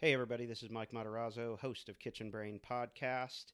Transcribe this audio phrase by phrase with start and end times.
[0.00, 3.46] Hey, everybody, this is Mike Matarazzo, host of Kitchen Brain Podcast.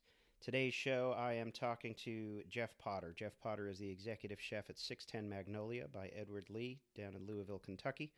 [0.43, 3.15] Today's show, I am talking to Jeff Potter.
[3.17, 7.63] Jeff Potter is the executive chef at 610 Magnolia by Edward Lee down in Louisville,
[7.65, 8.13] Kentucky.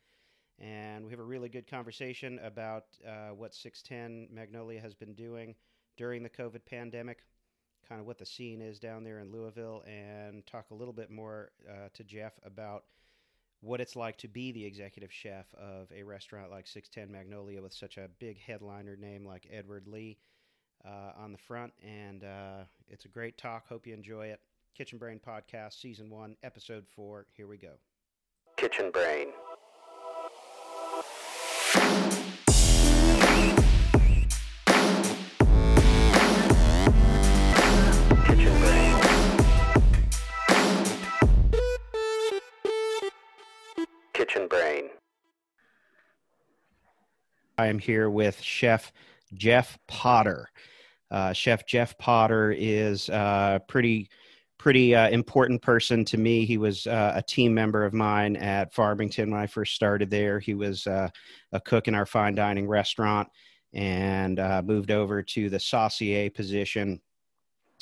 [0.59, 5.55] And we have a really good conversation about uh, what 610 Magnolia has been doing
[5.95, 7.19] during the COVID pandemic,
[7.87, 11.09] kind of what the scene is down there in Louisville, and talk a little bit
[11.09, 12.83] more uh, to Jeff about
[13.61, 17.73] what it's like to be the executive chef of a restaurant like 610 Magnolia with
[17.73, 20.17] such a big headliner name like Edward Lee
[20.85, 21.73] uh, on the front.
[21.83, 23.67] And uh, it's a great talk.
[23.67, 24.41] Hope you enjoy it.
[24.75, 27.25] Kitchen Brain Podcast, Season 1, Episode 4.
[27.35, 27.73] Here we go.
[28.57, 29.29] Kitchen Brain.
[47.59, 48.93] I am here with Chef
[49.33, 50.49] Jeff Potter.
[51.09, 54.09] Uh, Chef Jeff Potter is a pretty,
[54.59, 56.45] pretty uh, important person to me.
[56.45, 60.39] He was uh, a team member of mine at Farmington when I first started there.
[60.39, 61.09] He was uh,
[61.51, 63.27] a cook in our fine dining restaurant
[63.73, 67.01] and uh, moved over to the saucier position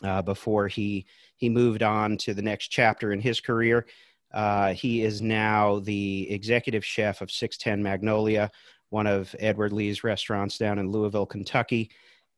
[0.03, 3.85] uh, before he he moved on to the next chapter in his career.
[4.33, 8.51] Uh, he is now the executive chef of 610 Magnolia,
[8.89, 11.91] one of Edward Lee's restaurants down in Louisville, Kentucky.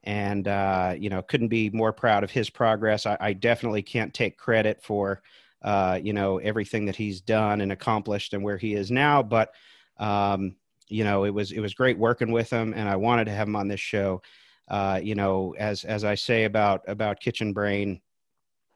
[0.04, 3.06] And, uh, you know, couldn't be more proud of his progress.
[3.06, 5.22] I, I definitely can't take credit for,
[5.64, 9.22] uh, you know, everything that he's done and accomplished and where he is now.
[9.22, 9.54] But,
[9.98, 10.56] um,
[10.88, 13.48] you know, it was, it was great working with him and I wanted to have
[13.48, 14.22] him on this show.
[14.70, 18.00] Uh, you know, as, as I say about, about Kitchen Brain,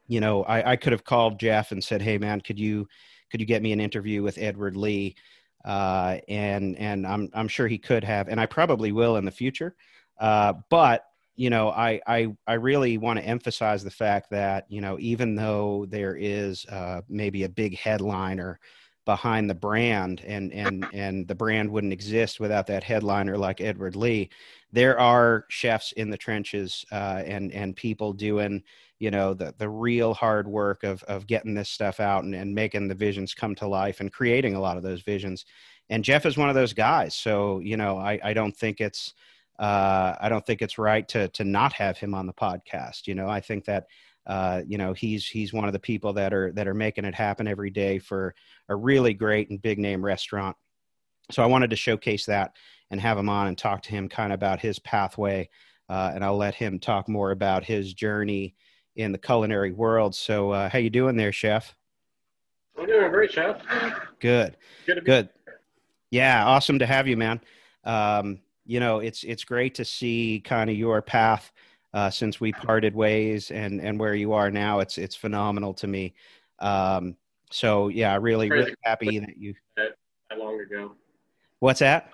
[0.08, 2.86] you know, I, I could have called Jeff and said, Hey man, could you,
[3.30, 5.16] could you get me an interview with Edward Lee?
[5.64, 9.30] Uh, and and I'm I'm sure he could have, and I probably will in the
[9.30, 9.74] future.
[10.18, 11.04] Uh, but
[11.36, 15.34] you know, I I I really want to emphasize the fact that you know, even
[15.34, 18.58] though there is uh, maybe a big headliner
[19.04, 23.96] behind the brand, and and and the brand wouldn't exist without that headliner like Edward
[23.96, 24.30] Lee,
[24.72, 28.62] there are chefs in the trenches uh, and and people doing
[29.02, 32.54] you know the the real hard work of of getting this stuff out and, and
[32.54, 35.44] making the visions come to life and creating a lot of those visions.
[35.90, 39.12] And jeff is one of those guys so you know i i don't think it's
[39.58, 43.16] uh i don't think it's right to to not have him on the podcast you
[43.16, 43.28] know?
[43.28, 43.86] I think that
[44.24, 47.14] uh, you know he's he's one of the people that are that are making it
[47.14, 48.36] happen every day for
[48.68, 50.56] a really great and big name restaurant.
[51.32, 52.52] So i wanted to showcase that
[52.92, 55.48] and have him on and talk to him kind of about his pathway
[55.88, 58.54] uh, and i'll let him talk more about his journey
[58.96, 60.14] in the culinary world.
[60.14, 61.74] So, uh, how you doing there, chef?
[62.78, 63.60] I'm doing great, chef.
[64.20, 64.56] Good.
[64.86, 65.04] Good.
[65.04, 65.28] Good.
[66.10, 67.40] Yeah, awesome to have you, man.
[67.84, 71.52] Um, you know, it's it's great to see kind of your path
[71.94, 74.80] uh, since we parted ways and and where you are now.
[74.80, 76.14] It's it's phenomenal to me.
[76.58, 77.16] Um,
[77.50, 79.54] so yeah, really really happy that you.
[79.76, 79.96] That
[80.38, 80.92] long ago.
[81.58, 82.10] What's that?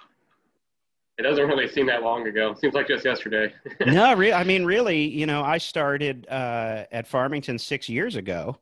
[1.18, 2.52] It doesn't really seem that long ago.
[2.52, 3.52] It Seems like just yesterday.
[3.86, 8.56] no, re- I mean, really, you know, I started uh, at Farmington six years ago.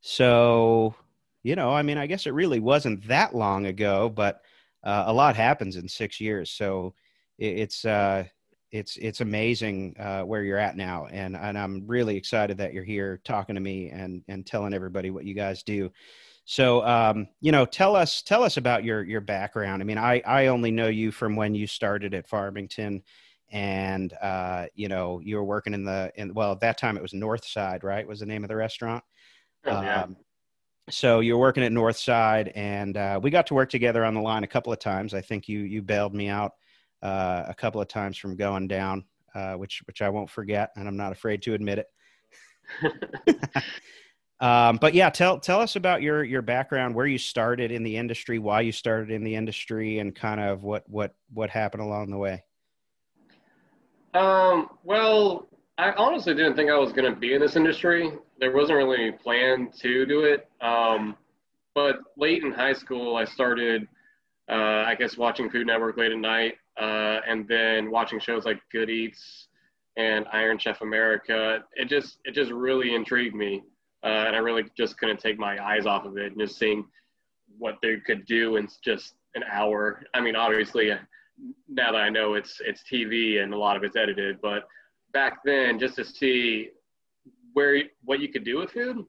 [0.00, 0.96] So,
[1.44, 4.40] you know, I mean, I guess it really wasn't that long ago, but
[4.82, 6.50] uh, a lot happens in six years.
[6.50, 6.94] So
[7.38, 8.24] it, it's, uh,
[8.72, 11.06] it's, it's amazing uh, where you're at now.
[11.12, 15.10] And, and I'm really excited that you're here talking to me and, and telling everybody
[15.10, 15.92] what you guys do.
[16.44, 19.82] So, um, you know, tell us tell us about your your background.
[19.82, 23.02] I mean, I I only know you from when you started at Farmington,
[23.50, 27.02] and uh, you know, you were working in the in well at that time it
[27.02, 28.06] was North Side, right?
[28.06, 29.02] Was the name of the restaurant?
[29.64, 30.02] Oh, yeah.
[30.02, 30.16] Um,
[30.90, 34.20] so you're working at North Side, and uh, we got to work together on the
[34.20, 35.14] line a couple of times.
[35.14, 36.52] I think you you bailed me out
[37.02, 39.04] uh, a couple of times from going down,
[39.34, 41.86] uh, which which I won't forget, and I'm not afraid to admit it.
[44.40, 47.96] Um, but yeah, tell tell us about your your background, where you started in the
[47.96, 52.10] industry, why you started in the industry, and kind of what what what happened along
[52.10, 52.42] the way.
[54.12, 55.48] um, well,
[55.78, 58.12] I honestly didn't think I was going to be in this industry.
[58.38, 60.48] There wasn't really any plan to do it.
[60.60, 61.16] Um,
[61.74, 63.88] but late in high school, I started,
[64.50, 68.60] uh, I guess, watching Food Network late at night, uh, and then watching shows like
[68.70, 69.48] Good Eats
[69.96, 71.64] and Iron Chef America.
[71.74, 73.62] It just it just really intrigued me
[74.04, 76.32] uh, and I really just couldn't take my eyes off of it.
[76.32, 76.84] And just seeing
[77.58, 80.02] what they could do in just an hour.
[80.12, 80.90] I mean, obviously,
[81.68, 84.68] now that I know it's it's TV and a lot of it's edited, but
[85.12, 86.70] back then, just to see
[87.54, 89.04] where what you could do with food,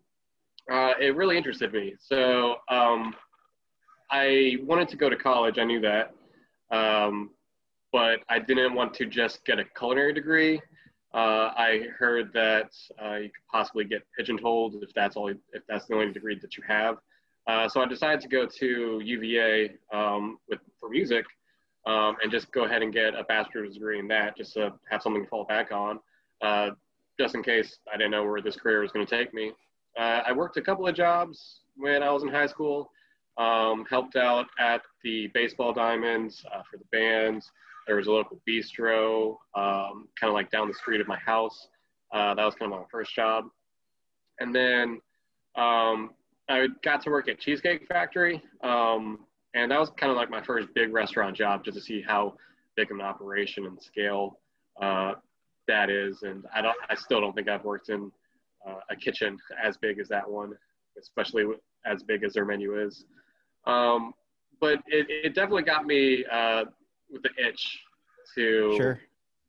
[0.72, 1.96] uh, it really interested me.
[2.00, 3.14] So um,
[4.12, 5.60] I wanted to go to college.
[5.60, 6.14] I knew that.
[6.72, 7.32] Um,
[7.92, 10.62] but I didn't want to just get a culinary degree.
[11.16, 12.72] Uh, I heard that
[13.02, 16.58] uh, you could possibly get pigeonholed if that's all if that's the only degree that
[16.58, 16.98] you have.
[17.48, 21.26] Uh, so I decided to go to UVA um, with for music
[21.86, 25.02] um, and just go ahead and get a bachelor's degree in that, just to have
[25.02, 26.00] something to fall back on,
[26.42, 26.72] uh,
[27.18, 29.54] just in case I didn't know where this career was going to take me.
[29.98, 32.92] Uh, I worked a couple of jobs when I was in high school.
[33.38, 37.52] Um, helped out at the baseball diamonds uh, for the bands.
[37.88, 41.68] There was a local bistro, um, kind of like down the street of my house.
[42.14, 43.46] Uh, that was kind of my first job.
[44.40, 45.00] And then
[45.56, 46.12] um,
[46.50, 48.42] I got to work at Cheesecake Factory.
[48.64, 49.20] Um,
[49.54, 52.36] and that was kind of like my first big restaurant job just to see how
[52.76, 54.40] big of an operation and scale
[54.82, 55.14] uh,
[55.68, 56.24] that is.
[56.24, 58.12] And I don't, I still don't think I've worked in
[58.68, 60.54] uh, a kitchen as big as that one,
[61.00, 61.46] especially
[61.86, 63.06] as big as their menu is.
[63.66, 64.14] Um,
[64.60, 66.66] but it, it definitely got me uh,
[67.16, 67.80] with the itch
[68.36, 69.00] to Sure.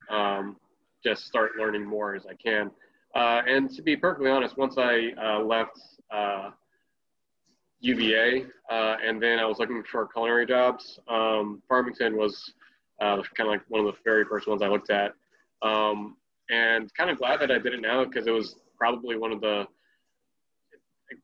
[0.08, 0.56] um,
[1.04, 2.70] just start learning more as I can.
[3.14, 5.78] Uh, and to be perfectly honest, once I uh, left
[6.10, 6.50] uh,
[7.80, 12.52] UVA uh, and then I was looking for culinary jobs, um, Farmington was
[13.00, 15.12] uh, kind of like one of the very first ones I looked at.
[15.62, 16.16] Um,
[16.48, 19.40] and kind of glad that I did it now because it was probably one of
[19.40, 19.66] the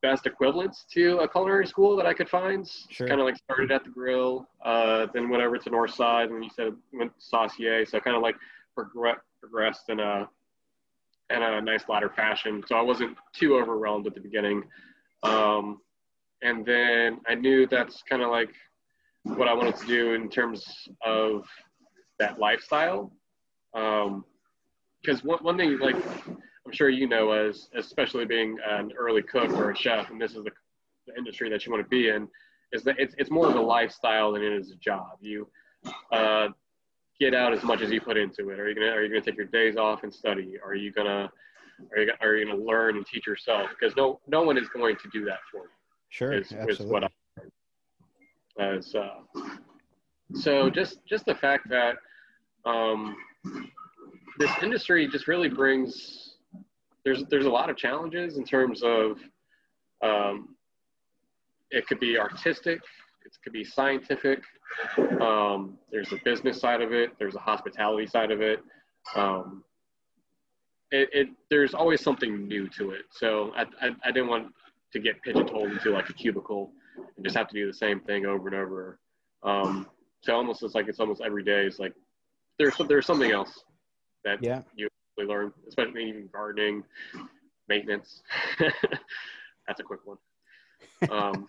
[0.00, 2.68] best equivalents to a culinary school that I could find.
[2.90, 3.08] Sure.
[3.08, 6.36] Kind of like started at the grill, uh, then went over to North Side, and
[6.36, 7.84] then you said went to Saucier.
[7.86, 8.36] So kind of like
[8.78, 10.28] progr- progressed in a
[11.30, 12.62] in a nice ladder fashion.
[12.66, 14.64] So I wasn't too overwhelmed at the beginning.
[15.22, 15.80] Um,
[16.42, 18.52] and then I knew that's kind of like
[19.22, 20.64] what I wanted to do in terms
[21.04, 21.46] of
[22.18, 23.12] that lifestyle.
[23.72, 25.96] Because one, one thing, like
[26.66, 30.32] I'm sure you know, as especially being an early cook or a chef, and this
[30.32, 30.50] is the,
[31.06, 32.28] the industry that you want to be in,
[32.72, 35.18] is that it's, it's more of a lifestyle than it is a job.
[35.20, 35.48] You
[36.12, 36.48] uh,
[37.18, 38.60] get out as much as you put into it.
[38.60, 40.54] Are you gonna Are you gonna take your days off and study?
[40.64, 41.30] Are you gonna
[41.96, 43.68] Are you, are you gonna learn and teach yourself?
[43.70, 45.70] Because no no one is going to do that for you
[46.10, 46.32] Sure.
[46.32, 46.86] is, is Absolutely.
[46.86, 47.08] what I
[48.60, 49.20] as uh,
[50.34, 51.96] so just just the fact that
[52.64, 53.16] um,
[54.38, 56.31] this industry just really brings
[57.04, 59.18] there's there's a lot of challenges in terms of
[60.02, 60.56] um,
[61.70, 62.80] it could be artistic
[63.24, 64.42] it could be scientific
[65.20, 68.60] um, there's a business side of it there's a hospitality side of it
[69.16, 69.62] um,
[70.90, 74.52] it, it there's always something new to it so I, I, I didn't want
[74.92, 76.70] to get pigeonholed into like a cubicle
[77.16, 78.98] and just have to do the same thing over and over.
[79.42, 79.88] Um,
[80.22, 81.64] so almost it's like it's almost every day.
[81.64, 81.94] It's like
[82.58, 83.64] there's there's something else
[84.24, 84.62] that Yeah.
[84.76, 84.88] you
[85.22, 86.84] really learn, especially even gardening,
[87.68, 88.22] maintenance.
[89.66, 90.18] That's a quick one.
[91.10, 91.48] Um,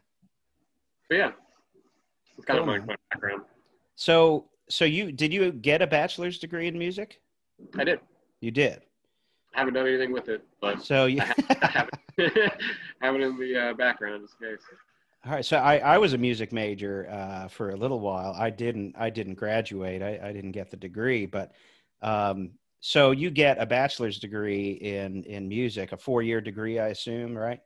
[1.09, 1.31] but yeah,
[2.37, 3.43] it's kind Cool, of my, my background.
[3.95, 7.21] So, so you did you get a bachelor's degree in music?
[7.77, 7.99] I did.
[8.41, 8.81] You did.
[9.55, 11.21] I haven't done anything with it, but So you.
[11.21, 11.25] I
[11.67, 12.53] have it,
[13.01, 14.65] have it in the uh, background in this case.
[15.25, 18.35] All right, so I, I was a music major uh, for a little while.
[18.37, 20.01] I didn't I didn't graduate.
[20.01, 21.53] I, I didn't get the degree, but
[22.01, 22.51] um,
[22.85, 27.33] so you get a bachelor's degree in in music, a four year degree, I assume,
[27.33, 27.61] right?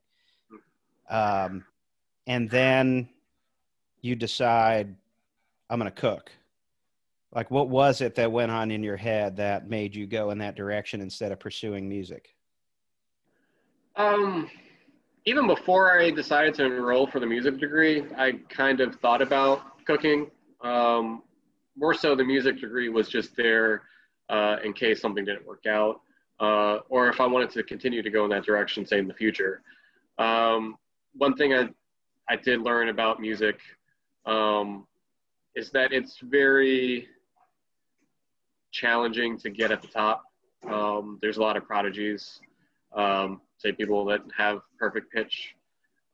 [1.09, 1.65] Um,
[2.27, 3.09] and then
[4.01, 4.95] you decide
[5.71, 6.31] I'm going to cook.
[7.33, 10.37] Like, what was it that went on in your head that made you go in
[10.37, 12.35] that direction instead of pursuing music?
[13.95, 14.51] Um,
[15.25, 19.83] even before I decided to enroll for the music degree, I kind of thought about
[19.83, 20.29] cooking.
[20.61, 21.23] Um,
[21.75, 23.81] more so, the music degree was just there
[24.29, 26.01] uh, in case something didn't work out,
[26.39, 29.13] uh, or if I wanted to continue to go in that direction, say in the
[29.13, 29.61] future.
[30.17, 30.77] Um,
[31.13, 31.69] one thing I,
[32.29, 33.59] I did learn about music
[34.25, 34.85] um,
[35.55, 37.07] is that it's very
[38.71, 40.23] challenging to get at the top.
[40.69, 42.41] Um, there's a lot of prodigies.
[42.93, 45.55] Um, say people that have perfect pitch.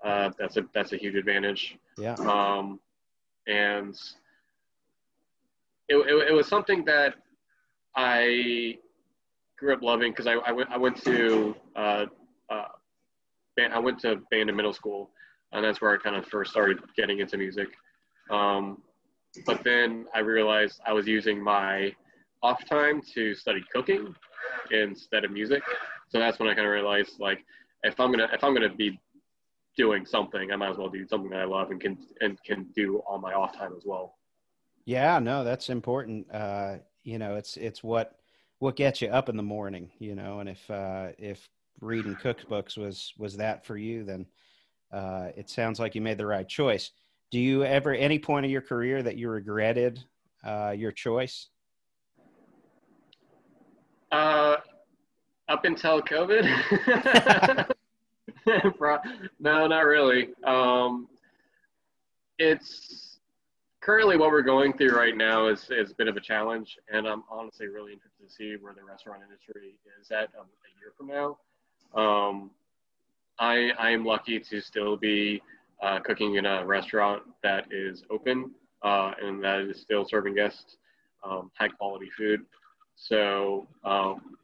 [0.04, 1.78] Uh, that's a that's a huge advantage.
[1.98, 2.16] Yeah.
[2.16, 2.80] Um,
[3.48, 3.96] and
[5.88, 7.16] it, it, it was something that
[7.96, 8.78] I
[9.58, 12.06] grew up loving because I, went I went to uh,
[12.50, 12.66] uh,
[13.56, 15.12] band, I went to band in middle school,
[15.52, 17.70] and that's where I kind of first started getting into music.
[18.30, 18.82] Um,
[19.46, 21.94] but then I realized I was using my
[22.42, 24.16] off time to study cooking
[24.72, 25.64] instead of music.
[26.10, 27.44] So that's when I kind of realized like
[27.84, 29.00] if I'm gonna if I'm gonna be
[29.78, 32.68] doing something, I might as well do something that I love and can and can
[32.76, 34.16] do on my off time as well.
[34.86, 36.28] Yeah, no, that's important.
[36.32, 38.16] Uh, you know, it's it's what
[38.60, 41.48] what gets you up in the morning, you know, and if uh if
[41.82, 44.26] reading cookbooks was was that for you, then
[44.92, 46.92] uh it sounds like you made the right choice.
[47.32, 50.04] Do you ever any point of your career that you regretted
[50.44, 51.50] uh your choice?
[54.12, 54.58] Uh,
[55.50, 56.46] up until COVID.
[59.40, 60.30] no, not really.
[60.44, 61.08] Um,
[62.38, 63.13] it's
[63.84, 67.08] currently what we're going through right now is, is a bit of a challenge, and
[67.08, 70.94] I'm honestly really interested to see where the restaurant industry is at um, a year
[70.98, 71.38] from now.
[72.00, 72.52] Um,
[73.40, 75.42] I I am lucky to still be
[75.82, 78.52] uh, cooking in a restaurant that is open
[78.84, 80.78] uh, and that is still serving guests
[81.24, 82.42] um, high quality food.
[82.96, 84.38] So um,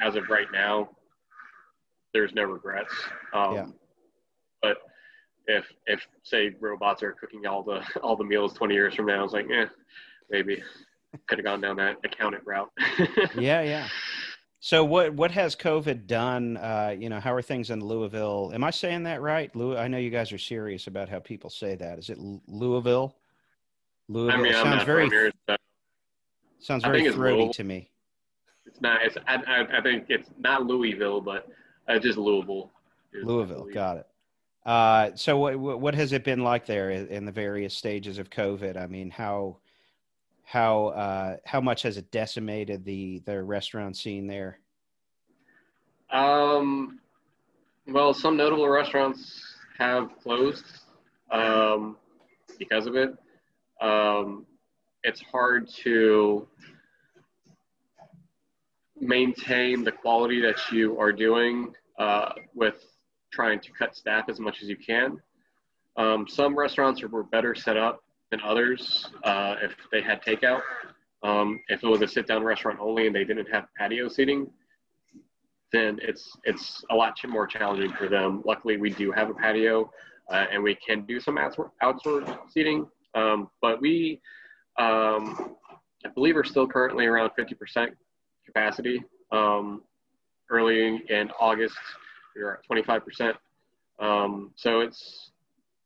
[0.00, 0.90] as of right now,
[2.12, 2.94] there's no regrets.
[3.34, 3.66] Um, Yeah.
[4.62, 4.76] But
[5.46, 9.24] if if say robots are cooking all the all the meals 20 years from now,
[9.24, 9.66] it's like, eh,
[10.30, 10.62] maybe
[11.26, 12.70] could have gone down that accountant route.
[13.36, 13.88] Yeah, yeah.
[14.62, 16.56] So what what has COVID done?
[16.58, 18.50] Uh, you know, how are things in Louisville?
[18.54, 19.54] Am I saying that right?
[19.56, 21.98] Louis, I know you guys are serious about how people say that.
[21.98, 23.16] Is it L- Louisville?
[23.16, 25.56] I Louisville mean, sounds very here, so
[26.58, 27.90] sounds very throaty to me.
[28.66, 29.02] it's not.
[29.02, 31.48] It's I, I, I think it's not Louisville, but
[31.88, 32.70] uh, just Louisville.
[33.14, 34.06] is- Louisville, got it.
[34.66, 38.28] Uh, so what what has it been like there in in the various stages of
[38.30, 38.76] COVID?
[38.76, 39.56] I mean, how
[40.44, 44.58] how uh, how much has it decimated the the restaurant scene there?
[46.10, 47.00] Um,
[47.86, 50.64] well, some notable restaurants have closed
[51.30, 51.96] um,
[52.58, 53.16] because of it.
[53.80, 54.44] Um,
[55.04, 56.46] it's hard to
[59.00, 62.84] maintain the quality that you are doing uh, with
[63.32, 65.20] trying to cut staff as much as you can.
[65.96, 70.62] Um, some restaurants were better set up than others uh, if they had takeout.
[71.22, 74.48] Um, if it was a sit-down restaurant only and they didn't have patio seating,
[75.72, 78.42] then it's it's a lot more challenging for them.
[78.44, 79.90] Luckily, we do have a patio,
[80.30, 82.86] uh, and we can do some outdoor, outdoor seating.
[83.14, 84.20] Um, but we,
[84.78, 85.56] um,
[86.04, 87.90] I believe, are still currently around 50%
[88.46, 89.02] capacity.
[89.30, 89.82] Um,
[90.50, 91.76] early in August,
[92.36, 93.34] were at 25%.
[93.98, 95.30] Um, so it's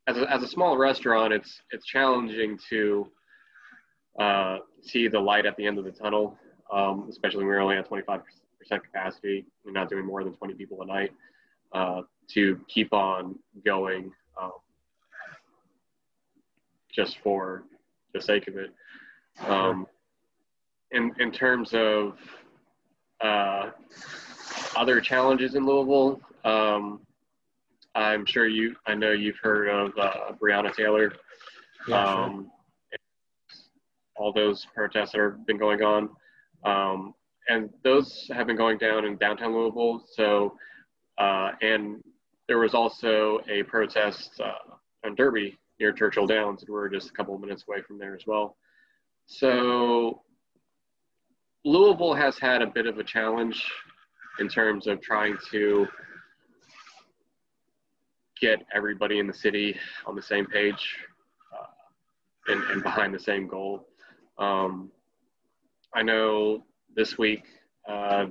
[0.07, 3.11] as a, as a small restaurant, it's it's challenging to
[4.19, 6.39] uh, see the light at the end of the tunnel,
[6.73, 8.23] um, especially when we're only at 25%
[8.71, 9.47] capacity.
[9.65, 11.13] We're not doing more than 20 people a night
[11.73, 12.03] uh,
[12.35, 14.53] to keep on going um,
[16.95, 17.65] just for
[18.13, 18.73] the sake of it.
[19.47, 19.87] Um,
[20.93, 22.17] in, in terms of
[23.21, 23.71] uh,
[24.77, 27.01] other challenges in Louisville, um,
[27.95, 31.13] I'm sure you, I know you've heard of uh, Breonna Taylor.
[31.87, 32.25] Yeah, sure.
[32.25, 32.51] um,
[34.17, 36.09] all those protests that have been going on.
[36.65, 37.15] Um,
[37.49, 40.05] and those have been going down in downtown Louisville.
[40.13, 40.57] So,
[41.19, 42.03] uh, and
[42.49, 47.13] there was also a protest uh, on Derby near Churchill Downs, and we're just a
[47.13, 48.57] couple of minutes away from there as well.
[49.27, 50.23] So,
[51.65, 53.65] Louisville has had a bit of a challenge
[54.39, 55.87] in terms of trying to
[58.41, 59.77] get everybody in the city
[60.07, 60.97] on the same page
[61.53, 63.87] uh, and, and behind the same goal.
[64.39, 64.91] Um,
[65.95, 66.65] I know
[66.97, 67.45] this week
[67.89, 68.27] uh,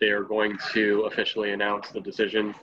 [0.00, 2.54] they are going to officially announce the decision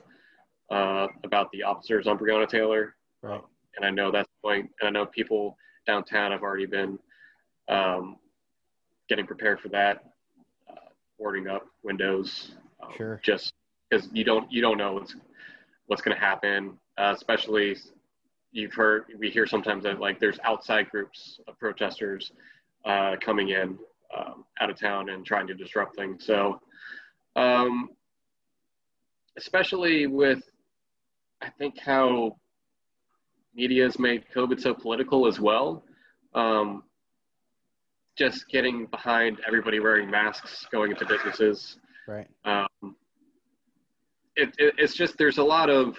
[0.70, 2.94] uh, about the officers on Breonna Taylor.
[3.22, 3.42] Right.
[3.76, 6.98] And I know that's going, and I know people downtown have already been
[7.68, 8.16] um,
[9.08, 10.04] getting prepared for that,
[10.70, 10.88] uh,
[11.18, 12.52] boarding up windows,
[12.82, 13.20] um, Sure.
[13.22, 13.52] just
[13.90, 15.14] because you don't you don't know what's
[15.86, 17.76] what's going to happen, uh, especially
[18.52, 22.32] you've heard we hear sometimes that like there's outside groups of protesters
[22.84, 23.78] uh, coming in
[24.16, 26.24] um, out of town and trying to disrupt things.
[26.24, 26.60] So,
[27.36, 27.90] um,
[29.36, 30.42] especially with
[31.40, 32.36] I think how
[33.54, 35.84] media has made COVID so political as well.
[36.34, 36.84] Um,
[38.16, 41.78] just getting behind everybody wearing masks going into businesses.
[42.06, 42.28] Right.
[42.44, 42.96] Um,
[44.36, 45.96] it, it, it's just there's a lot of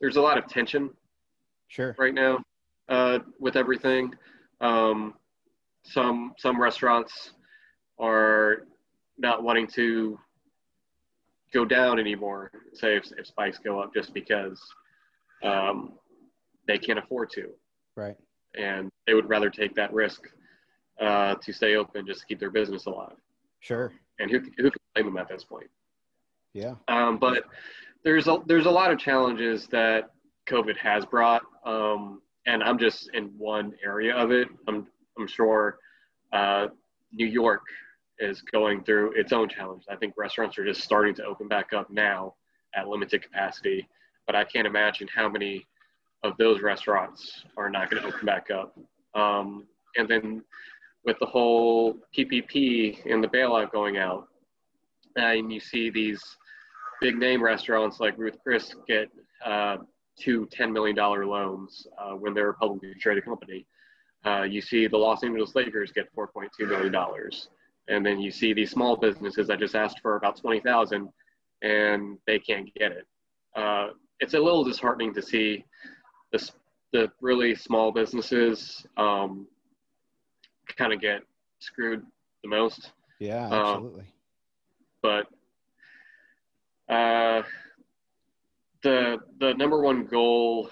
[0.00, 0.90] there's a lot of tension
[1.68, 1.94] Sure.
[1.98, 2.38] right now
[2.88, 4.12] uh, with everything.
[4.60, 5.14] Um,
[5.84, 7.32] some some restaurants
[7.98, 8.66] are
[9.18, 10.18] not wanting to
[11.52, 12.50] go down anymore.
[12.74, 14.60] Say if, if spikes go up just because
[15.42, 15.92] um,
[16.66, 17.50] they can't afford to,
[17.96, 18.16] Right.
[18.58, 20.22] and they would rather take that risk
[21.00, 23.16] uh, to stay open just to keep their business alive.
[23.60, 23.92] Sure.
[24.20, 25.70] And who who can blame them at this point?
[26.52, 26.74] Yeah.
[26.88, 27.44] Um, but
[28.04, 30.10] there's a there's a lot of challenges that
[30.48, 34.48] COVID has brought, um, and I'm just in one area of it.
[34.68, 34.86] I'm
[35.18, 35.78] I'm sure
[36.32, 36.68] uh,
[37.12, 37.62] New York
[38.18, 39.84] is going through its own challenge.
[39.90, 42.34] I think restaurants are just starting to open back up now
[42.74, 43.88] at limited capacity,
[44.26, 45.66] but I can't imagine how many
[46.22, 48.78] of those restaurants are not going to open back up.
[49.14, 50.42] Um, and then
[51.04, 54.28] with the whole PPP and the bailout going out,
[55.16, 56.22] and you see these
[57.00, 59.08] big name restaurants like Ruth Chris get
[59.44, 59.78] uh,
[60.18, 63.66] two $10 million loans uh, when they're a publicly traded company.
[64.26, 66.94] Uh, you see the Los Angeles Lakers get $4.2 million.
[67.88, 71.08] And then you see these small businesses that just asked for about 20,000
[71.62, 73.06] and they can't get it.
[73.56, 73.88] Uh,
[74.20, 75.64] it's a little disheartening to see
[76.32, 76.50] the,
[76.92, 79.46] the really small businesses um,
[80.76, 81.22] kind of get
[81.58, 82.04] screwed
[82.42, 82.92] the most.
[83.18, 84.04] Yeah, Um, absolutely.
[85.02, 85.26] but
[86.88, 87.42] uh,
[88.82, 90.70] the the number one goal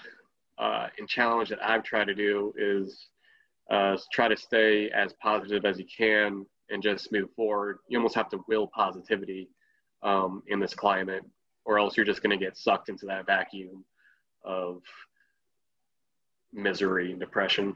[0.57, 3.07] uh, and challenge that I've tried to do is
[3.71, 7.77] uh, try to stay as positive as you can and just move forward.
[7.87, 9.49] You almost have to will positivity
[10.03, 11.23] um, in this climate,
[11.65, 13.85] or else you're just going to get sucked into that vacuum
[14.43, 14.81] of
[16.51, 17.75] misery and depression.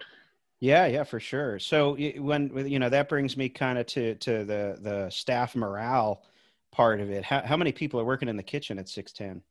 [0.63, 1.60] Yeah, yeah, for sure.
[1.60, 6.24] So when you know that brings me kind of to to the the staff morale
[6.72, 7.25] part of it.
[7.25, 9.41] How how many people are working in the kitchen at six ten?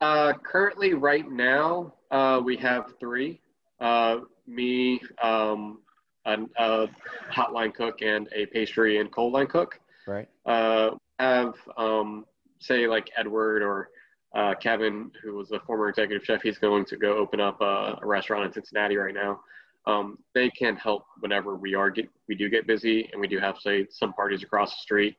[0.00, 3.40] Uh, currently, right now, uh, we have three.
[3.80, 5.80] Uh, me, um,
[6.26, 6.88] a, a
[7.32, 9.80] hotline cook, and a pastry and cold line cook.
[10.06, 10.28] Right.
[10.46, 12.24] Uh, have um,
[12.60, 13.90] say like Edward or
[14.34, 16.42] uh, Kevin, who was a former executive chef.
[16.42, 19.40] He's going to go open up a, a restaurant in Cincinnati right now.
[19.86, 23.38] Um, they can help whenever we are get we do get busy, and we do
[23.38, 25.16] have say some parties across the street.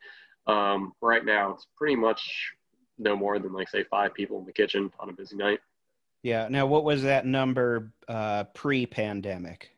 [0.47, 2.21] Um, right now, it's pretty much
[2.97, 5.59] no more than like say five people in the kitchen on a busy night.
[6.23, 6.47] Yeah.
[6.49, 9.71] Now, what was that number uh, pre-pandemic?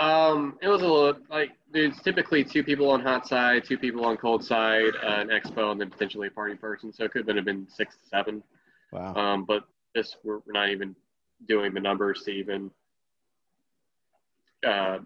[0.00, 4.04] Um, it was a little like there's typically two people on hot side, two people
[4.04, 6.92] on cold side, uh, an expo, and then potentially a party person.
[6.92, 8.42] So it could have been six to seven.
[8.90, 9.14] Wow.
[9.14, 10.96] Um, but this we're, we're not even
[11.46, 12.70] doing the numbers to even.
[14.66, 14.98] Uh,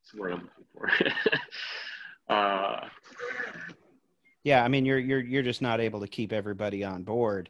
[0.00, 0.90] what's the word I'm looking for?
[2.34, 2.88] uh,
[4.42, 7.48] Yeah, I mean, you're you're you're just not able to keep everybody on board.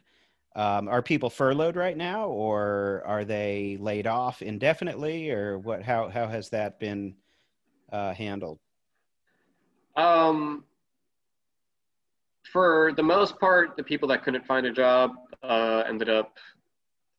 [0.57, 5.83] Um, are people furloughed right now, or are they laid off indefinitely, or what?
[5.83, 7.15] How how has that been
[7.91, 8.57] uh, handled?
[9.95, 10.63] Um,
[12.51, 15.11] for the most part, the people that couldn't find a job
[15.43, 16.37] uh, ended up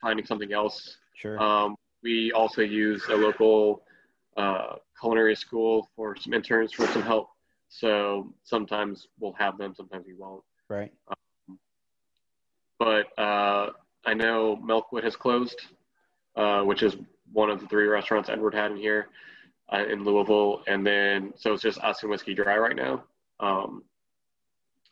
[0.01, 0.97] finding something else.
[1.15, 1.41] Sure.
[1.41, 3.85] Um, we also use a local
[4.37, 7.31] uh, culinary school for some interns for some help.
[7.69, 10.43] So sometimes we'll have them, sometimes we won't.
[10.69, 10.93] right.
[12.79, 13.71] But uh,
[14.05, 15.61] I know Milkwood has closed,
[16.37, 16.97] uh, which is
[17.33, 19.09] one of the three restaurants Edward had in here
[19.73, 20.63] uh, in Louisville.
[20.67, 23.05] And then, so it's just us and Whiskey Dry right now.
[23.41, 23.83] Um,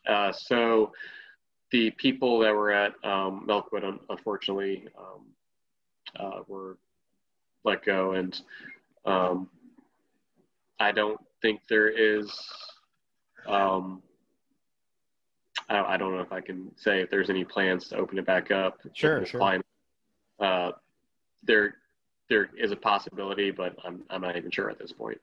[0.06, 0.92] uh, so
[1.70, 5.24] the people that were at um, Milkwood, un- unfortunately, um,
[6.18, 6.78] uh, were
[7.64, 8.12] let go.
[8.12, 8.40] And
[9.04, 9.48] um,
[10.78, 12.32] I don't think there is.
[15.68, 18.26] I, I don't know if I can say if there's any plans to open it
[18.26, 18.78] back up.
[18.92, 19.40] Sure, sure.
[19.40, 19.66] climate.
[20.38, 20.72] Uh,
[21.42, 21.76] there,
[22.28, 25.20] there is a possibility, but I'm, I'm not even sure at this point.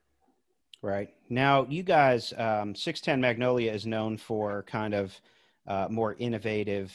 [0.82, 1.10] Right.
[1.29, 5.19] Now, you guys, um, 610 Magnolia is known for kind of
[5.65, 6.93] uh, more innovative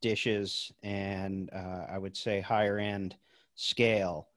[0.00, 3.16] dishes and uh, I would say higher end
[3.56, 4.28] scale.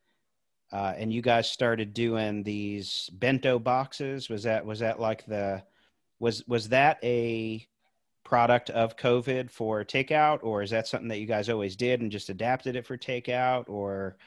[0.71, 4.29] Uh, and you guys started doing these bento boxes.
[4.29, 5.63] Was that was that like the
[6.19, 7.65] was was that a
[8.29, 12.11] product of COVID for takeout, or is that something that you guys always did and
[12.11, 14.17] just adapted it for takeout, or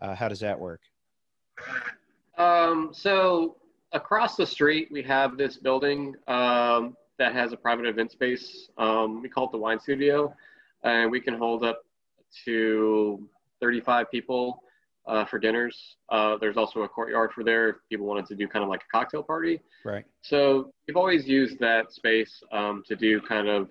[0.00, 0.80] uh, how does that work?
[2.36, 3.56] Um, so
[3.92, 8.68] across the street, we have this building um, that has a private event space.
[8.78, 10.34] Um, we call it the Wine Studio,
[10.82, 11.84] and we can hold up
[12.44, 13.28] to
[13.60, 14.64] 35 people
[15.06, 15.96] uh, for dinners.
[16.08, 18.80] Uh, there's also a courtyard for there if people wanted to do kind of like
[18.80, 19.60] a cocktail party.
[19.84, 20.04] Right.
[20.22, 23.68] So we've always used that space um, to do kind of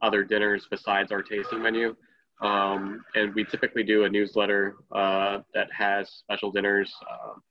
[0.00, 1.94] other dinners besides our tasting menu.
[2.40, 6.92] Um, and we typically do a newsletter uh, that has special dinners.
[7.08, 7.42] Um,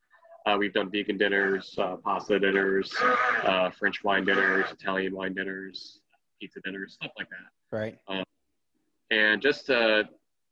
[0.45, 2.93] uh, we've done vegan dinners, uh, pasta dinners,
[3.43, 5.99] uh, French wine dinners, Italian wine dinners,
[6.39, 7.75] pizza dinners, stuff like that.
[7.77, 7.97] Right.
[9.11, 10.09] And just to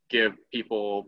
[0.10, 1.08] give people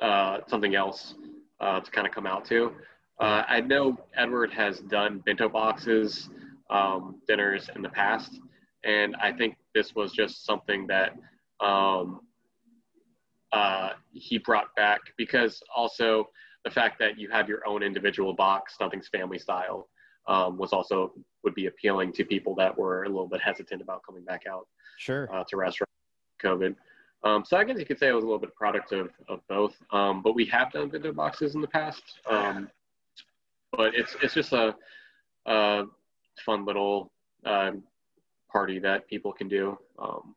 [0.00, 1.14] uh, something else
[1.60, 2.72] uh, to kind of come out to.
[3.20, 6.28] Uh, I know Edward has done bento boxes
[6.68, 8.40] um, dinners in the past,
[8.84, 11.14] and I think this was just something that
[11.60, 12.20] um,
[13.52, 16.28] uh, he brought back because also
[16.64, 19.88] the fact that you have your own individual box, nothing's family style,
[20.28, 21.12] um, was also
[21.44, 24.66] would be appealing to people that were a little bit hesitant about coming back out
[24.98, 25.32] Sure.
[25.32, 25.88] uh, to restaurant
[26.42, 26.74] COVID.
[27.26, 29.40] Um, so I guess you could say it was a little bit product of, of
[29.48, 29.74] both.
[29.90, 32.02] Um, but we have done bento boxes in the past.
[32.30, 32.70] Um,
[33.72, 34.76] but it's it's just a,
[35.46, 35.84] a
[36.44, 37.10] fun little
[37.44, 37.82] um,
[38.50, 39.76] party that people can do.
[39.98, 40.36] Um,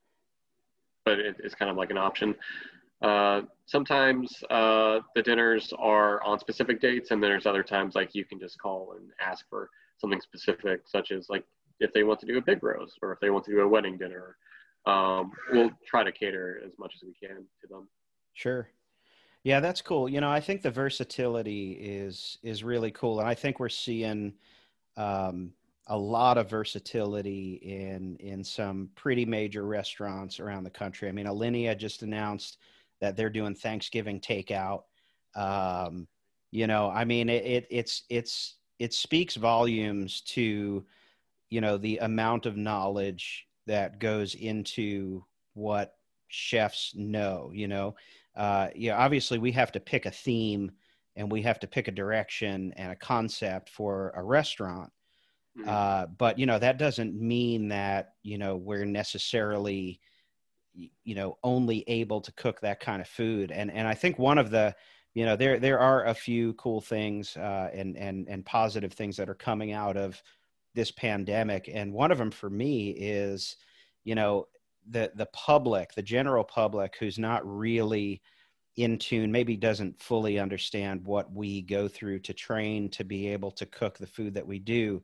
[1.06, 2.34] but it, it's kind of like an option.
[3.04, 8.26] Uh, sometimes uh, the dinners are on specific dates, and there's other times like you
[8.26, 11.46] can just call and ask for something specific, such as like
[11.80, 13.68] if they want to do a big roast or if they want to do a
[13.68, 14.38] wedding dinner.
[14.90, 17.88] Um, we'll try to cater as much as we can to them.
[18.34, 18.70] Sure.
[19.44, 20.10] Yeah, that's cool.
[20.10, 24.34] You know, I think the versatility is is really cool, and I think we're seeing
[24.98, 25.54] um,
[25.88, 31.08] a lot of versatility in in some pretty major restaurants around the country.
[31.08, 32.58] I mean, Alinea just announced
[33.00, 34.84] that they're doing Thanksgiving takeout.
[35.36, 36.08] Um,
[36.52, 40.86] you know, I mean, it, it it's it's it speaks volumes to
[41.50, 45.96] you know the amount of knowledge that goes into what
[46.28, 47.52] chefs know.
[47.54, 47.96] You know,
[48.36, 50.72] uh, yeah, obviously we have to pick a theme
[51.16, 54.92] and we have to pick a direction and a concept for a restaurant.
[55.58, 55.70] Mm-hmm.
[55.70, 60.00] Uh, but you know that doesn't mean that you know we're necessarily
[60.74, 63.52] you know only able to cook that kind of food.
[63.52, 64.76] And and I think one of the
[65.14, 69.18] you know there there are a few cool things uh, and and and positive things
[69.18, 70.22] that are coming out of
[70.76, 71.70] this pandemic.
[71.72, 73.56] And one of them for me is
[74.04, 74.48] you know
[74.90, 78.22] the the public, the general public, who's not really
[78.76, 83.52] in tune, maybe doesn't fully understand what we go through to train to be able
[83.52, 85.04] to cook the food that we do.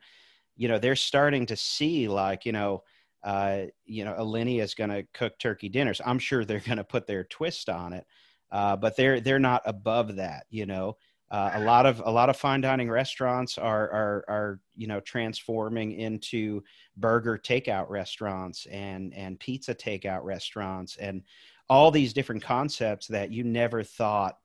[0.55, 2.83] You know, they're starting to see like, you know,
[3.23, 5.99] uh, you know, Alinea is going to cook turkey dinners.
[6.05, 8.05] I'm sure they're going to put their twist on it,
[8.51, 10.45] uh, but they're they're not above that.
[10.49, 10.97] You know,
[11.31, 14.99] uh, a lot of a lot of fine dining restaurants are are are you know
[14.99, 16.63] transforming into
[16.97, 21.23] burger takeout restaurants and and pizza takeout restaurants and
[21.69, 24.37] all these different concepts that you never thought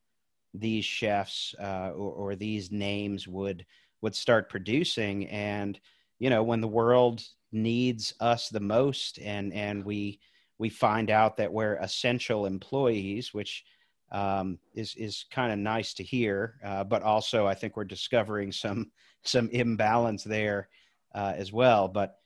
[0.54, 3.64] these chefs uh, or, or these names would
[4.00, 5.28] would start producing.
[5.28, 5.78] And
[6.18, 10.20] you know when the world needs us the most and and we
[10.58, 13.64] we find out that we're essential employees which
[14.12, 16.56] um, is is kind of nice to hear.
[16.64, 18.90] Uh, but also, I think we're discovering some
[19.22, 20.68] some imbalance there
[21.14, 21.88] uh, as well.
[21.88, 22.16] But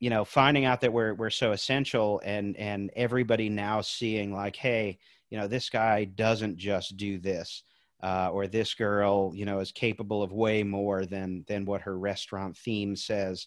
[0.00, 4.56] you know, finding out that we're we're so essential, and and everybody now seeing like,
[4.56, 4.98] hey,
[5.30, 7.62] you know, this guy doesn't just do this.
[8.02, 11.98] Uh, or this girl, you know, is capable of way more than than what her
[11.98, 13.46] restaurant theme says,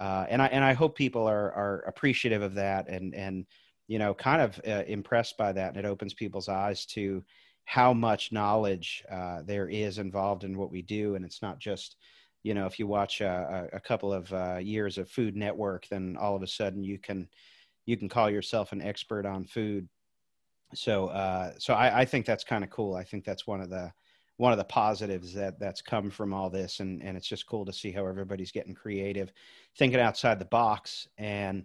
[0.00, 3.46] uh, and I and I hope people are are appreciative of that and and
[3.88, 5.76] you know, kind of uh, impressed by that.
[5.76, 7.24] And it opens people's eyes to
[7.64, 11.14] how much knowledge uh, there is involved in what we do.
[11.14, 11.96] And it's not just,
[12.42, 16.16] you know, if you watch a, a couple of uh, years of Food Network, then
[16.20, 17.28] all of a sudden you can
[17.84, 19.88] you can call yourself an expert on food.
[20.74, 22.94] So, uh, so I, I think that's kind of cool.
[22.94, 23.92] I think that's one of the
[24.36, 27.64] one of the positives that that's come from all this, and and it's just cool
[27.64, 29.32] to see how everybody's getting creative,
[29.76, 31.64] thinking outside the box, and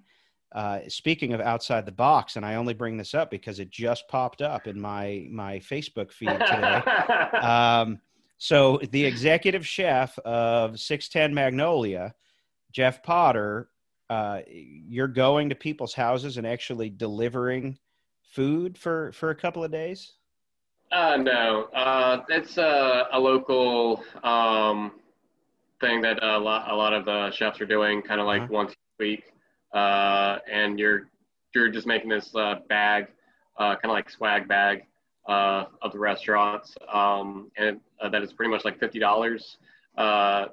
[0.53, 4.07] uh, speaking of outside the box, and I only bring this up because it just
[4.07, 6.81] popped up in my my Facebook feed today.
[7.37, 7.99] um,
[8.37, 12.13] so the executive chef of 610 Magnolia,
[12.71, 13.69] Jeff Potter,
[14.09, 17.77] uh, you're going to people's houses and actually delivering
[18.31, 20.13] food for for a couple of days.
[20.93, 24.93] Uh, no, uh, it's a, a local um,
[25.81, 28.53] thing that a lot a lot of the chefs are doing, kind of like uh-huh.
[28.53, 29.33] once a week
[29.77, 31.07] uh, and you're
[31.53, 33.07] you're just making this uh, bag,
[33.57, 34.85] uh, kind of like swag bag
[35.27, 39.57] uh, of the restaurants, um, and uh, that is pretty much like fifty dollars
[39.97, 40.45] uh,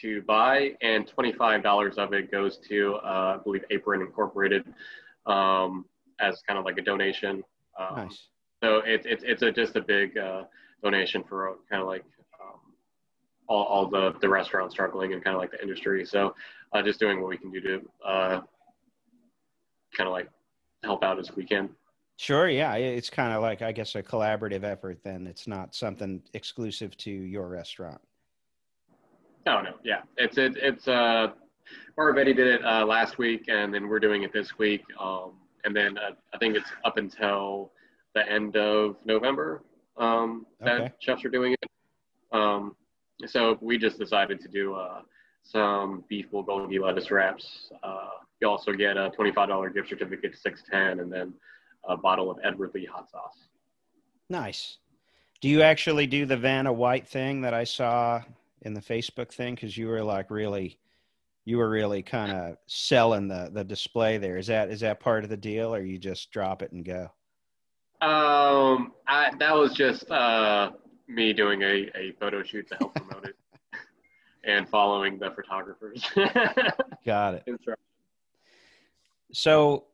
[0.00, 4.64] to buy, and twenty five dollars of it goes to I believe Apron Incorporated
[5.26, 5.84] um,
[6.20, 7.42] as kind of like a donation.
[7.78, 8.18] Um, nice.
[8.62, 10.18] So it's it's it's a, just a big
[10.82, 12.04] donation for kind of like
[12.42, 12.60] um,
[13.48, 16.04] all, all the, the restaurants struggling and kind of like the industry.
[16.04, 16.34] So
[16.72, 18.40] uh, just doing what we can do to uh,
[19.96, 20.28] kind of like
[20.82, 21.70] help out as we can.
[22.16, 22.48] Sure.
[22.48, 22.74] Yeah.
[22.74, 25.26] It's kind of like, I guess, a collaborative effort then.
[25.26, 28.00] It's not something exclusive to your restaurant.
[29.46, 29.70] No, no.
[29.82, 30.02] Yeah.
[30.16, 31.28] It's, it, it's, uh,
[31.98, 34.82] Marvetti did it uh, last week and then we're doing it this week.
[35.00, 35.32] Um,
[35.64, 37.72] and then uh, I think it's up until
[38.14, 39.62] the end of November
[39.96, 40.92] um, that okay.
[41.00, 41.70] chefs are doing it.
[42.32, 42.76] Um,
[43.26, 45.00] so we just decided to do uh,
[45.44, 48.08] some beef bulgogi lettuce wraps uh,
[48.44, 51.32] you also get a $25 gift certificate to 610 and then
[51.88, 53.38] a bottle of Edward Lee hot sauce.
[54.28, 54.78] Nice.
[55.40, 58.22] Do you actually do the Vanna White thing that I saw
[58.62, 59.54] in the Facebook thing?
[59.54, 60.78] Because you were like really,
[61.44, 64.38] you were really kind of selling the the display there.
[64.38, 67.10] Is that is that part of the deal, or you just drop it and go?
[68.00, 70.70] Um, I, that was just uh,
[71.06, 73.36] me doing a, a photo shoot to help promote it
[74.46, 76.04] and following the photographers.
[77.06, 77.60] Got it.
[79.32, 79.84] So,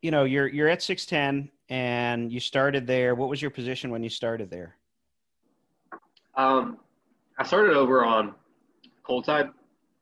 [0.00, 3.14] you know, you're you're at 610 and you started there.
[3.14, 4.76] What was your position when you started there?
[6.36, 6.78] Um,
[7.38, 8.34] I started over on
[9.02, 9.50] cold side,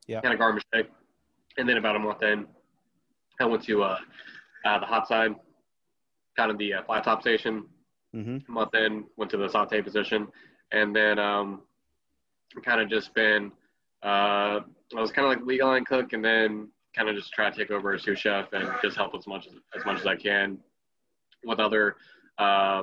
[0.07, 0.21] Yeah.
[0.21, 0.89] kind of garde manger,
[1.57, 2.47] and then about a month in,
[3.41, 3.99] I went to uh,
[4.65, 5.35] uh, the hot side,
[6.37, 7.65] kind of the uh, flat top station.
[8.15, 8.39] Mm-hmm.
[8.49, 10.29] A month in, went to the saute position,
[10.73, 11.63] and then um,
[12.65, 13.53] kind of just been.
[14.03, 14.61] Uh,
[14.97, 17.57] I was kind of like legal line cook, and then kind of just try to
[17.57, 20.17] take over as sous chef and just help as much as, as much as I
[20.17, 20.59] can
[21.45, 21.97] with other
[22.39, 22.83] uh,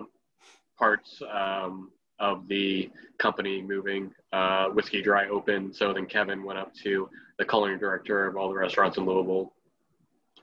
[0.79, 4.11] parts um, of the company moving.
[4.31, 8.49] Uh, Whiskey Dry open, so then Kevin went up to the culinary director of all
[8.49, 9.53] the restaurants in Louisville,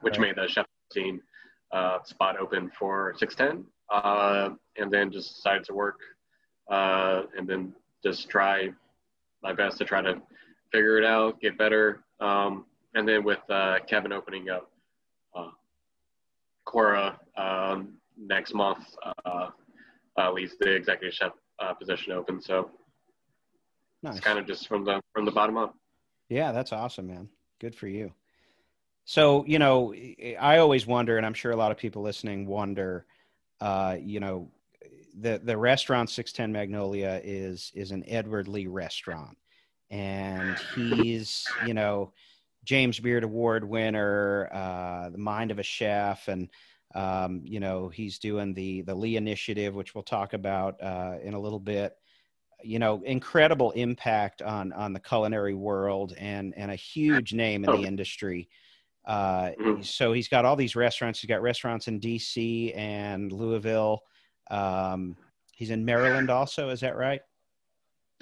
[0.00, 0.28] which Right.
[0.28, 1.20] made the chef scene
[1.72, 5.98] uh, spot open for 610, uh, and then just decided to work
[6.70, 8.68] uh, and then just try
[9.44, 10.20] my best to try to
[10.72, 12.02] figure it out, get better.
[12.18, 14.70] Um, and then with uh, Kevin opening up
[15.36, 15.50] uh,
[16.64, 18.84] Cora um, next month,
[19.24, 19.50] uh,
[20.16, 22.40] uh, leaves the executive chef uh, position open.
[22.40, 22.70] So
[24.02, 24.16] Nice.
[24.16, 25.74] it's kind of just from the from the bottom up.
[26.28, 27.28] Yeah, that's awesome, man.
[27.60, 28.12] Good for you.
[29.06, 29.94] So, you know,
[30.40, 33.04] I always wonder, and I'm sure a lot of people listening wonder,
[33.60, 34.50] uh, you know,
[35.18, 39.36] the the restaurant 610 Magnolia is is an Edward Lee restaurant,
[39.90, 42.12] and he's you know
[42.64, 46.50] James Beard Award winner, uh, the mind of a chef, and
[46.94, 51.34] um, you know he's doing the the Lee Initiative, which we'll talk about uh, in
[51.34, 51.94] a little bit.
[52.62, 57.70] You know incredible impact on on the culinary world and and a huge name in
[57.70, 58.48] the industry.
[59.04, 59.84] Uh Mhm.
[59.84, 61.20] so he's got all these restaurants.
[61.20, 64.00] He's got restaurants in dc and louisville
[64.50, 65.16] um
[65.52, 67.20] he's in maryland also is that right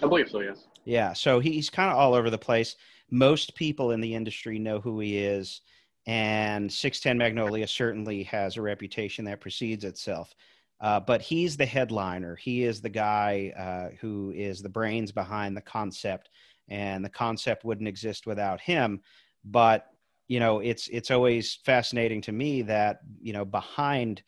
[0.02, 0.40] I believe so.
[0.40, 0.66] Yes.
[0.84, 2.76] yeah so he's kind of all over the place
[3.10, 5.60] most people in the industry know who he is
[6.06, 10.34] and 610 magnolia certainly has a reputation that precedes itself
[10.80, 15.56] uh, but he's the headliner he is the guy uh, who is the brains behind
[15.56, 16.30] the concept
[16.68, 19.00] and the concept wouldn't exist without him
[19.44, 19.88] but
[20.28, 24.22] you know it's it's always fascinating to me that you know behind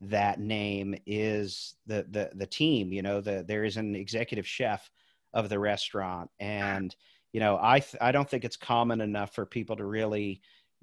[0.00, 4.90] that name is the the the team you know the there is an executive chef
[5.34, 6.30] of the restaurant.
[6.38, 6.94] And
[7.32, 10.40] you know i th- i don't think it's common enough for people to really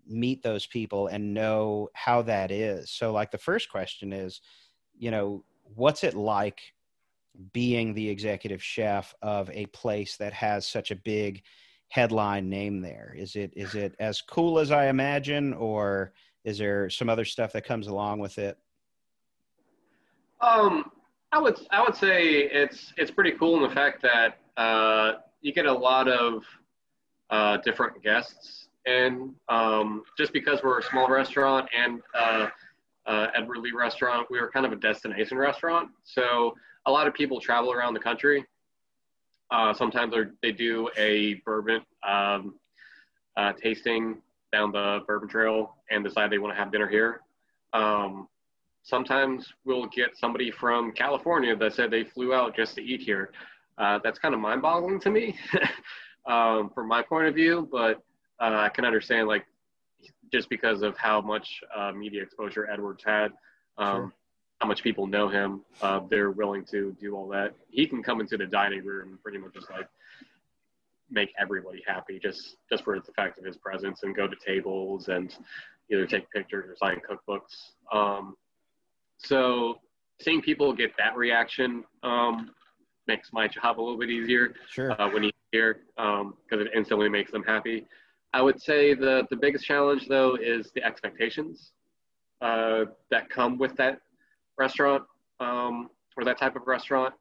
[0.07, 2.91] meet those people and know how that is.
[2.91, 4.41] So like the first question is
[4.97, 6.61] you know what's it like
[7.53, 11.43] being the executive chef of a place that has such a big
[11.87, 13.13] headline name there?
[13.17, 17.53] Is it is it as cool as i imagine or is there some other stuff
[17.53, 18.57] that comes along with it
[20.45, 20.91] Um,
[21.31, 25.51] I would I would say it's it's pretty cool in the fact that uh, you
[25.51, 26.43] get a lot of
[27.31, 32.47] uh, different guests, and um, just because we're a small restaurant and uh,
[33.07, 35.89] uh, Edward Lee restaurant, we were kind of a destination restaurant.
[36.03, 36.53] So
[36.85, 38.45] a lot of people travel around the country.
[39.49, 42.55] Uh, sometimes they do a bourbon um,
[43.35, 44.21] uh, tasting
[44.53, 47.21] down the Bourbon Trail and decide they want to have dinner here.
[47.73, 48.27] Um,
[48.85, 53.31] sometimes we'll get somebody from California that said they flew out just to eat here.
[53.77, 55.35] Uh, that's kind of mind-boggling to me,
[56.27, 57.67] um, from my point of view.
[57.69, 57.97] But
[58.39, 59.45] uh, I can understand, like,
[60.31, 63.33] just because of how much uh, media exposure Edwards had,
[63.77, 64.13] um, Sure.
[64.61, 67.53] how much people know him, uh, they're willing to do all that.
[67.69, 69.89] He can come into the dining room and pretty much just like
[71.09, 75.07] make everybody happy, just just for the fact of his presence, and go to tables
[75.09, 75.35] and
[75.91, 77.71] either take pictures or sign cookbooks.
[77.91, 78.35] Um,
[79.17, 79.79] so
[80.21, 82.51] seeing people get that reaction um,
[83.07, 87.09] makes my job a little bit easier sure uh, when he's here because it instantly
[87.09, 87.85] makes them happy.
[88.33, 91.71] I would say the the biggest challenge though is the expectations
[92.41, 94.01] uh, that come with that
[94.57, 95.03] restaurant
[95.39, 97.13] um, or that type of restaurant.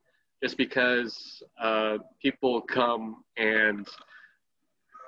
[0.42, 3.86] Just because uh, people come and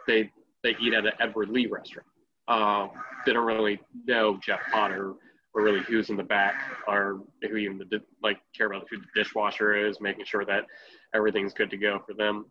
[0.07, 0.31] they
[0.63, 2.07] they eat at an Edward Lee restaurant,
[2.49, 2.91] um,
[3.25, 5.15] they don't really know Jeff Potter
[5.57, 6.55] or really who's in the back
[6.87, 10.67] or who even the like care about who the dishwasher is, making sure that
[11.15, 12.45] everything's good to go for them.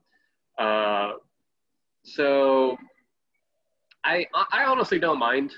[0.57, 1.13] Uh,
[2.03, 2.75] so
[4.03, 5.53] I I honestly don't mind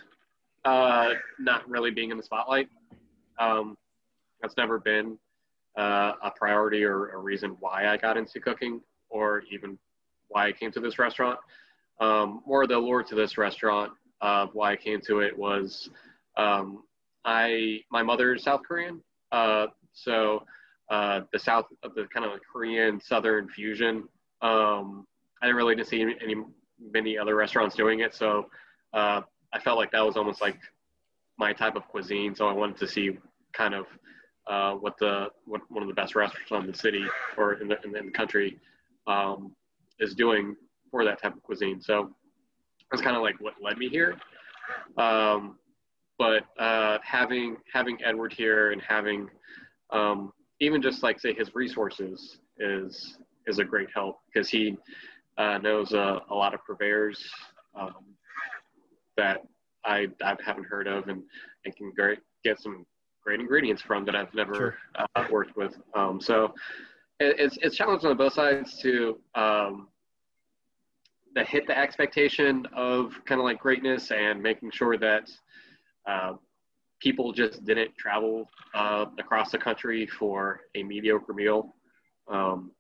[0.66, 2.68] uh, not really being in the spotlight.
[3.40, 3.78] Um,
[4.42, 5.18] that's never been
[5.78, 9.78] uh, a priority or a reason why I got into cooking or even
[10.28, 11.40] why I came to this restaurant.
[12.02, 15.90] Um, more the allure to this restaurant of why I came to it was
[16.36, 16.84] um,
[17.28, 20.44] I my mother is South Korean Uh, so
[20.90, 24.08] uh, the south of the kind of Korean Southern fusion.
[24.42, 25.06] Um,
[25.42, 26.36] I didn't really didn't see any
[26.80, 28.50] many other restaurants doing it, so
[28.94, 29.22] uh,
[29.54, 30.58] I felt like that was almost like
[31.38, 32.34] my type of cuisine.
[32.34, 33.18] So I wanted to see
[33.54, 33.86] kind of
[34.48, 37.06] uh, what the what one of the best restaurants in the city
[37.38, 38.58] or in the, in the country
[39.06, 39.52] um,
[40.00, 40.56] is doing
[40.90, 41.82] for that type of cuisine.
[41.82, 42.16] So
[42.90, 44.16] that's kind of like what led me here.
[44.98, 45.58] Um,
[46.18, 49.30] but uh, having having Edward here and having
[49.92, 54.78] um, even just like say his resources is is a great help because he
[55.38, 57.24] uh, knows a, a, lot of purveyors
[57.80, 57.94] um,
[59.16, 59.42] that
[59.86, 61.24] I, I haven't heard of and,
[61.64, 62.86] and can great, get some
[63.24, 64.78] great ingredients from that I've never sure.
[65.16, 65.78] uh, worked with.
[65.96, 66.54] Um, so
[67.20, 69.88] it, it's, it's challenging on both sides to um,
[71.36, 75.30] to hit the expectation of kind of like greatness and making sure that
[76.08, 76.34] uh,
[77.00, 81.76] people just didn't travel uh, across the country for a mediocre meal.
[82.28, 82.72] Um,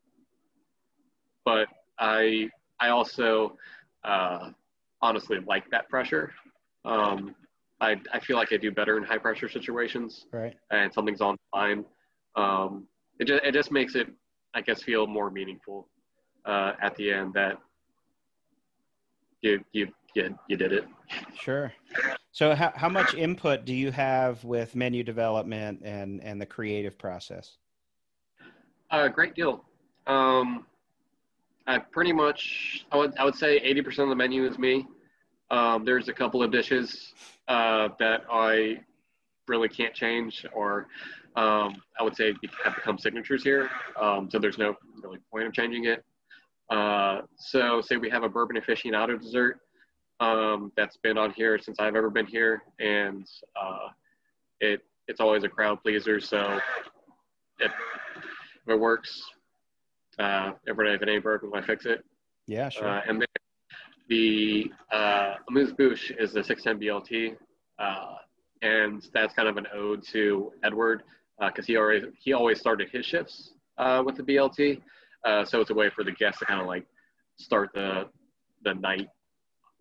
[1.45, 1.67] but
[1.99, 3.57] I I also
[4.03, 4.49] uh,
[5.01, 6.33] honestly like that pressure.
[6.85, 7.35] Um,
[7.79, 10.25] I I feel like I do better in high pressure situations.
[10.31, 10.55] Right.
[10.71, 11.85] And something's on line.
[12.35, 12.87] Um,
[13.19, 14.07] it just it just makes it
[14.53, 15.87] I guess feel more meaningful
[16.45, 17.57] uh, at the end that
[19.41, 20.87] you you you, you did it.
[21.39, 21.71] Sure.
[22.31, 26.97] So how how much input do you have with menu development and and the creative
[26.97, 27.57] process?
[28.91, 29.65] A great deal.
[30.07, 30.65] Um,
[31.67, 34.87] I pretty much, I would, I would say 80% of the menu is me.
[35.51, 37.13] Um, there's a couple of dishes
[37.49, 38.79] uh, that I
[39.47, 40.87] really can't change, or
[41.35, 43.69] um, I would say have become signatures here.
[43.99, 46.05] Um, so there's no really point of changing it.
[46.69, 49.59] Uh, so say we have a bourbon aficionado dessert
[50.19, 53.25] um, that's been on here since I've ever been here, and
[53.59, 53.89] uh,
[54.59, 56.19] it it's always a crowd pleaser.
[56.19, 56.59] So
[57.59, 57.71] if,
[58.65, 59.21] if it works,
[60.19, 62.03] uh, every day if it ain't broken, why fix it?
[62.47, 62.87] Yeah, sure.
[62.87, 63.27] Uh, and then
[64.09, 67.35] the uh, amuse bouche is the 610 BLT,
[67.79, 68.15] uh,
[68.61, 71.03] and that's kind of an ode to Edward
[71.39, 74.81] because uh, he always he always started his shifts uh, with the BLT,
[75.25, 76.85] uh, so it's a way for the guests to kind of like
[77.37, 78.05] start the
[78.63, 79.07] the night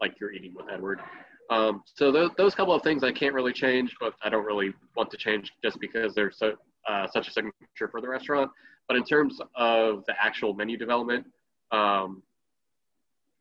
[0.01, 1.01] like you're eating with Edward.
[1.49, 4.75] Um, so those, those couple of things I can't really change, but I don't really
[4.97, 6.55] want to change just because they're so
[6.89, 8.51] uh, such a signature for the restaurant.
[8.89, 11.27] But in terms of the actual menu development,
[11.73, 12.23] um,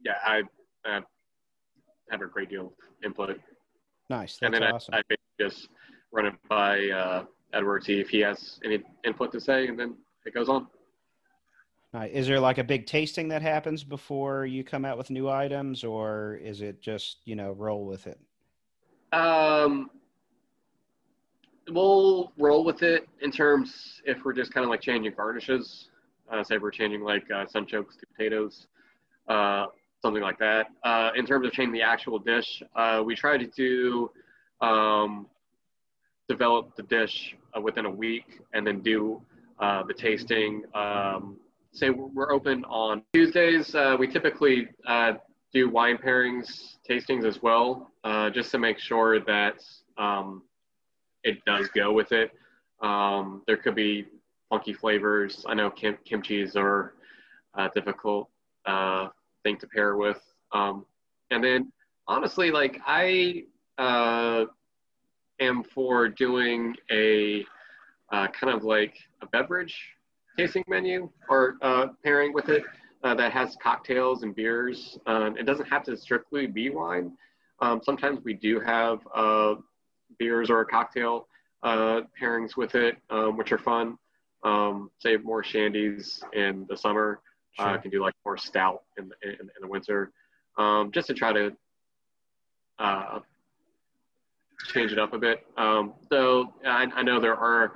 [0.04, 0.42] yeah, I,
[0.86, 1.02] I,
[2.12, 2.72] have a great deal of
[3.04, 3.40] input.
[4.10, 4.38] Nice.
[4.38, 4.94] That's and then awesome.
[4.94, 5.68] I, I just
[6.12, 9.96] run it by uh, Edward, see if he has any input to say, and then
[10.26, 10.68] it goes on.
[11.96, 12.12] Nice.
[12.12, 15.82] Is there like a big tasting that happens before you come out with new items,
[15.82, 18.20] or is it just you know roll with it?
[19.14, 19.90] Um,
[21.70, 25.88] we'll roll with it in terms if we're just kind of like changing garnishes.
[26.30, 28.68] Uh, say we're changing like uh, sunchokes to potatoes,
[29.30, 29.68] uh,
[30.02, 30.68] something like that.
[30.84, 34.12] Uh, in terms of changing the actual dish, uh, we try to do
[34.60, 35.28] um,
[36.28, 39.22] develop the dish uh, within a week and then do
[39.62, 40.62] uh, the tasting.
[40.74, 41.38] Um,
[41.76, 43.76] say we're open on Tuesdays.
[44.00, 44.68] we typically
[45.54, 47.92] do wine pairings tastings as well,
[48.34, 49.56] just to make sure that
[49.98, 50.44] um,
[51.24, 52.32] it does go with it.
[52.82, 54.06] Um, there could be
[54.50, 55.44] funky flavors.
[55.48, 56.94] I know kim- kimchi's are
[57.56, 58.30] a difficult
[58.66, 59.10] uh,
[59.44, 60.22] thing to pair with.
[60.52, 60.86] Um,
[61.32, 61.72] and then
[62.08, 63.44] honestly, like I
[63.78, 64.46] uh,
[65.40, 67.46] am for doing a
[68.12, 69.95] uh, kind of like a beverage
[70.38, 72.64] tasting menu or uh, pairing with it
[73.04, 74.98] uh, that has cocktails and beers.
[75.06, 77.12] Um, it doesn't have to strictly be wine.
[77.60, 79.56] Um, sometimes we do have uh,
[80.20, 81.28] beers or a cocktail
[81.64, 83.98] uh, pairings with it, um, which are fun.
[84.44, 87.22] Um, say more shandies in the summer.
[87.58, 87.78] Uh, sure.
[87.80, 90.12] Can do like more stout in the, in, in the winter,
[90.58, 91.56] um, just to try to
[92.80, 93.20] uh,
[94.74, 95.46] change it up a bit.
[95.58, 97.74] Um, so I, I, know there are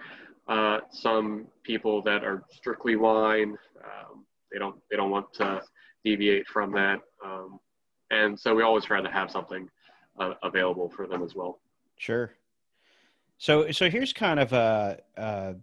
[0.50, 3.56] uh, some people that are strictly wine.
[3.84, 5.62] Um, they don't they don't want to
[6.04, 7.60] deviate from that, um,
[8.10, 9.70] and so we always try to have something
[10.20, 11.60] uh, available for them as well.
[11.98, 12.34] Sure.
[13.38, 15.56] So, so here's kind of a a,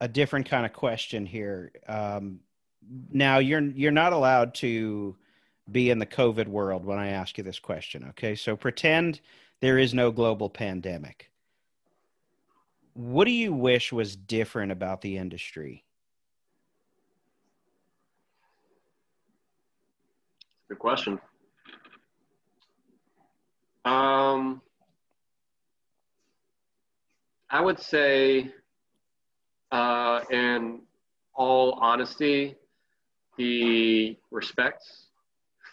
[0.00, 1.72] a different kind of question here.
[1.86, 2.40] Um,
[3.12, 5.14] now, you're you're not allowed to
[5.70, 8.06] be in the COVID world when I ask you this question.
[8.10, 9.20] Okay, so pretend
[9.60, 11.31] there is no global pandemic.
[12.94, 15.84] What do you wish was different about the industry?
[20.68, 21.18] Good question.
[23.84, 24.60] Um,
[27.50, 28.50] I would say,
[29.70, 30.80] uh, in
[31.34, 32.56] all honesty,
[33.36, 34.84] the respect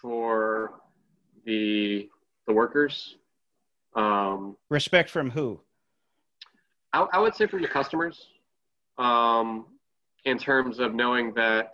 [0.02, 0.82] for
[1.46, 2.10] the
[2.48, 3.18] the workers.
[3.96, 5.62] Um, Respect from who?
[6.94, 8.28] I, I would say from the customers,
[8.98, 9.66] um,
[10.26, 11.74] in terms of knowing that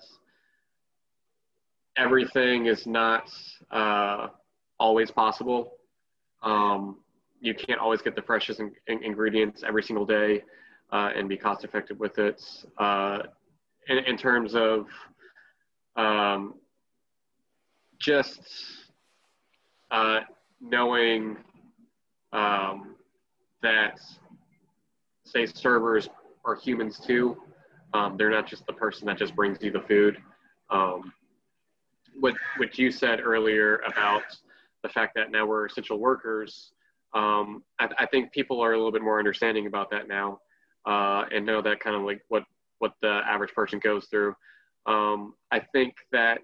[1.97, 3.29] everything is not
[3.71, 4.27] uh,
[4.79, 5.73] always possible.
[6.43, 6.97] Um,
[7.39, 10.43] you can't always get the freshest in, in, ingredients every single day
[10.91, 12.41] uh, and be cost effective with it.
[12.77, 13.19] Uh,
[13.87, 14.87] in, in, terms of
[15.95, 16.55] um,
[17.99, 18.41] just
[19.91, 20.21] uh,
[20.59, 21.37] knowing
[22.33, 22.95] um,
[23.61, 23.99] that,
[25.25, 26.07] say, servers
[26.45, 27.37] are humans too.
[27.93, 30.17] Um, they're not just the person that just brings you the food.
[30.69, 31.13] Um,
[32.19, 34.23] what what you said earlier about
[34.83, 36.71] the fact that now we're essential workers,
[37.13, 40.39] um, I, I, think people are a little bit more understanding about that now,
[40.85, 42.43] uh, and know that kind of like what
[42.79, 44.35] what the average person goes through.
[44.85, 46.41] Um, I think that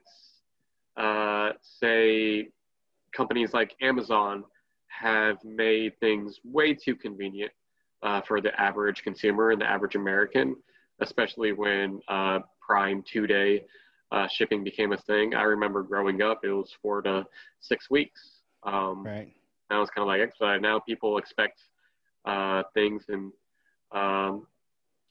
[0.98, 2.50] uh, say
[3.16, 4.44] companies like Amazon
[4.88, 7.52] have made things way too convenient
[8.04, 10.56] uh, for the average consumer and the average American,
[11.00, 13.64] especially when uh, Prime two day
[14.12, 15.34] uh, shipping became a thing.
[15.36, 17.26] I remember growing up, it was four to
[17.60, 18.42] six weeks.
[18.64, 19.34] Um, right.
[19.70, 20.62] Now it's kind of like expedited.
[20.62, 21.62] Now people expect
[22.26, 23.32] uh, things and
[23.92, 24.48] um,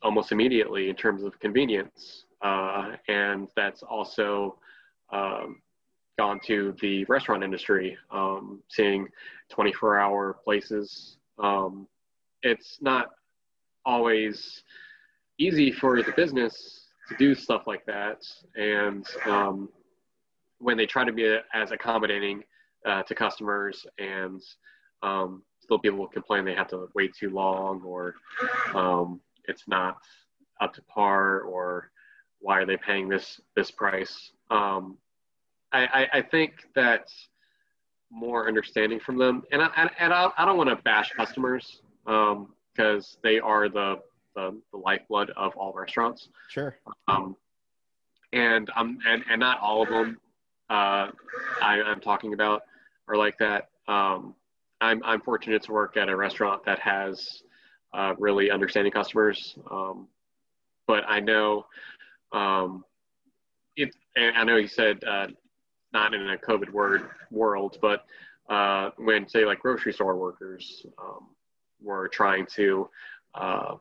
[0.02, 4.58] almost immediately in terms of convenience, uh, and that's also
[5.12, 5.60] um,
[6.18, 9.08] gone to the restaurant industry, um, seeing
[9.52, 11.16] 24-hour places.
[11.38, 11.86] Um,
[12.42, 13.10] it's not
[13.84, 14.62] always
[15.38, 18.22] easy for the business to do stuff like that.
[18.56, 19.68] And um,
[20.58, 22.42] when they try to be as accommodating
[22.86, 24.40] uh, to customers and
[25.02, 28.14] um, still people complain they have to wait too long or
[28.74, 29.96] um, it's not
[30.60, 31.90] up to par or
[32.40, 34.96] why are they paying this this price um,
[35.72, 37.08] I, I, I, think that
[38.10, 42.44] more understanding from them and I, and I, I don't want to bash customers because
[43.14, 44.00] um, they are the
[44.36, 46.28] the, the lifeblood of all restaurants.
[46.48, 46.76] Sure.
[47.08, 47.36] Um,
[48.32, 50.18] and um, and and not all of them
[50.70, 51.10] uh,
[51.60, 52.62] I, I'm talking about
[53.08, 53.68] are like that.
[53.88, 54.34] Um,
[54.80, 57.42] I'm I'm fortunate to work at a restaurant that has
[57.92, 59.58] uh, really understanding customers.
[59.70, 60.06] Um,
[60.86, 61.66] but I know
[62.32, 62.84] um,
[63.76, 63.94] it.
[64.16, 65.26] And I know you said uh,
[65.92, 68.04] not in a COVID word world, but
[68.48, 71.26] uh, when say like grocery store workers um,
[71.82, 72.88] were trying to
[73.34, 73.74] uh,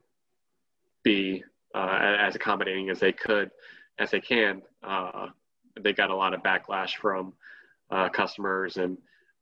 [1.03, 1.43] be
[1.75, 3.51] uh, as accommodating as they could,
[3.99, 4.61] as they can.
[4.83, 5.27] Uh,
[5.81, 7.33] they got a lot of backlash from
[7.91, 8.97] uh, customers and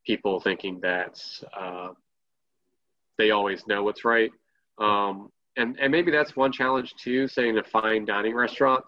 [0.05, 1.19] people thinking that
[1.57, 1.89] uh,
[3.17, 4.31] they always know what's right.
[4.77, 8.85] Um, and, and maybe that's one challenge too, saying in a fine dining restaurant,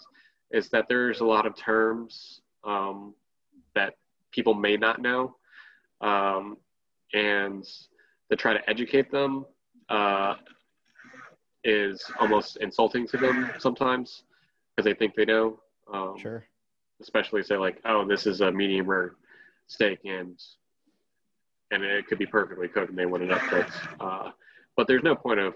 [0.51, 3.13] is that there's a lot of terms um,
[3.75, 3.95] that
[4.31, 5.35] people may not know.
[6.01, 6.57] Um,
[7.13, 7.65] and
[8.29, 9.45] to try to educate them
[9.89, 10.35] uh,
[11.63, 14.23] is almost insulting to them sometimes
[14.75, 15.59] because they think they know.
[15.91, 16.45] Um, sure.
[17.01, 19.15] Especially say like, oh, this is a medium rare
[19.67, 20.39] steak and
[21.71, 23.71] and it could be perfectly cooked and they want it up cooked.
[23.99, 24.31] Uh,
[24.75, 25.55] but there's no point of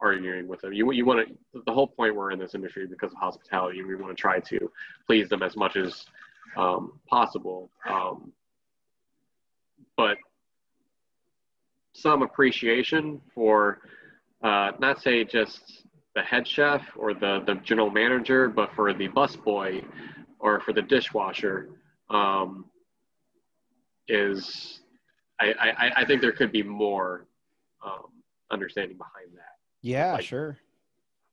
[0.00, 0.72] arguing with them.
[0.72, 3.82] You you want to the whole point we're in this industry because of hospitality.
[3.82, 4.70] We want to try to
[5.06, 6.04] please them as much as
[6.56, 7.70] um, possible.
[7.88, 8.32] Um,
[9.96, 10.16] but
[11.92, 13.80] some appreciation for
[14.42, 15.84] uh, not say just
[16.14, 19.84] the head chef or the, the general manager, but for the busboy
[20.38, 21.70] or for the dishwasher
[22.10, 22.66] um,
[24.08, 24.80] is
[25.40, 27.26] I, I, I, think there could be more
[27.84, 28.06] um,
[28.50, 29.56] understanding behind that.
[29.80, 30.58] Yeah, like, sure.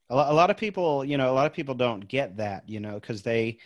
[0.10, 2.68] A lot, a lot of people, you know, a lot of people don't get that,
[2.68, 3.58] you know, because they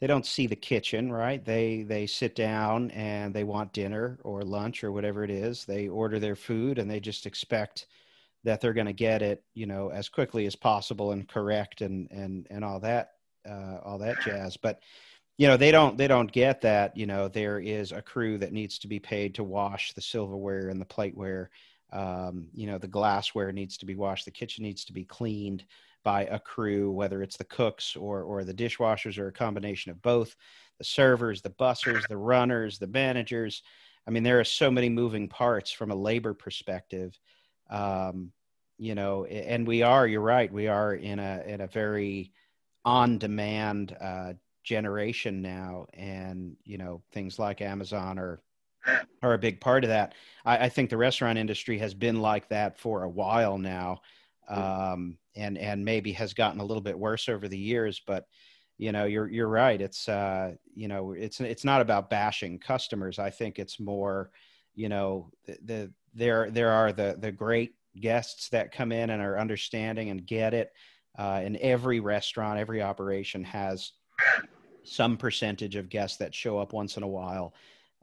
[0.00, 1.44] they don't see the kitchen, right?
[1.44, 5.64] They they sit down and they want dinner or lunch or whatever it is.
[5.64, 7.86] They order their food and they just expect
[8.44, 12.10] that they're going to get it, you know, as quickly as possible and correct and
[12.10, 13.14] and and all that
[13.48, 14.56] uh, all that jazz.
[14.56, 14.80] But
[15.36, 16.96] you know, they don't they don't get that.
[16.96, 20.68] You know, there is a crew that needs to be paid to wash the silverware
[20.68, 21.48] and the plateware.
[21.92, 24.26] Um, you know, the glassware needs to be washed.
[24.26, 25.64] The kitchen needs to be cleaned
[26.08, 30.00] by a crew, whether it's the cooks or or the dishwashers or a combination of
[30.00, 30.34] both.
[30.78, 33.62] The servers, the bussers, the runners, the managers.
[34.06, 37.18] I mean, there are so many moving parts from a labor perspective
[37.70, 38.32] um,
[38.78, 42.32] you know and we are you're right we are in a in a very
[42.84, 44.32] on demand uh,
[44.62, 48.40] generation now and you know things like amazon are
[49.22, 52.48] are a big part of that I, I, think the restaurant industry has been like
[52.48, 54.00] that for a while now
[54.48, 58.02] um, and and maybe has gotten a little bit worse over the years.
[58.06, 58.26] But
[58.76, 59.80] you know, you're you're right.
[59.80, 63.18] It's uh, you know, it's it's not about bashing customers.
[63.18, 64.30] I think it's more,
[64.74, 69.22] you know, the, the there there are the the great guests that come in and
[69.22, 70.72] are understanding and get it.
[71.18, 73.92] Uh, and every restaurant, every operation has
[74.84, 77.54] some percentage of guests that show up once in a while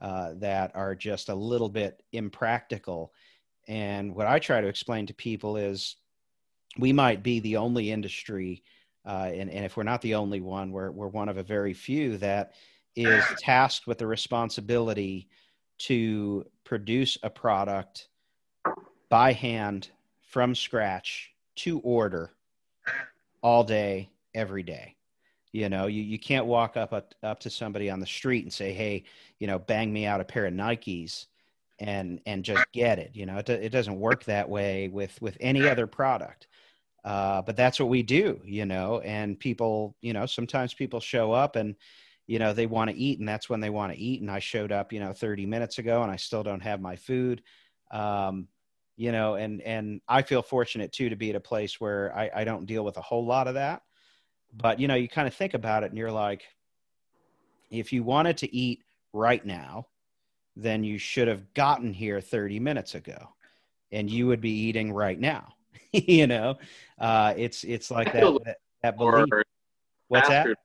[0.01, 3.13] uh, that are just a little bit impractical.
[3.67, 5.95] And what I try to explain to people is
[6.78, 8.63] we might be the only industry,
[9.05, 11.73] uh, and, and if we're not the only one, we're, we're one of a very
[11.73, 12.53] few that
[12.95, 15.28] is tasked with the responsibility
[15.78, 18.07] to produce a product
[19.09, 19.89] by hand
[20.21, 22.32] from scratch to order
[23.41, 24.95] all day, every day.
[25.51, 28.51] You know, you, you can't walk up, up up to somebody on the street and
[28.51, 29.05] say, "Hey,
[29.39, 31.28] you know, bang me out a pair of Nikes,"
[31.80, 33.11] and and just get it.
[33.13, 36.47] You know, it, it doesn't work that way with with any other product.
[37.06, 38.99] Uh, but that's what we do, you know.
[38.99, 41.76] And people, you know, sometimes people show up and
[42.28, 44.22] you know they want to eat, and that's when they want to eat.
[44.22, 46.97] And I showed up, you know, 30 minutes ago, and I still don't have my
[46.97, 47.43] food.
[47.91, 48.47] Um,
[48.97, 52.32] you know, and and I feel fortunate too to be at a place where I,
[52.36, 53.84] I don't deal with a whole lot of that
[54.56, 56.43] but you know you kind of think about it and you're like
[57.70, 58.84] if you wanted to eat
[59.14, 59.88] right now
[60.56, 63.30] then you should have gotten here 30 minutes ago
[63.91, 65.55] and you would be eating right now
[65.91, 66.55] you know
[66.99, 69.26] uh, it's it's like that, that, that belief
[70.07, 70.57] what's that food.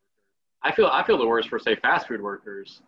[0.62, 2.82] i feel i feel the worst for say fast food workers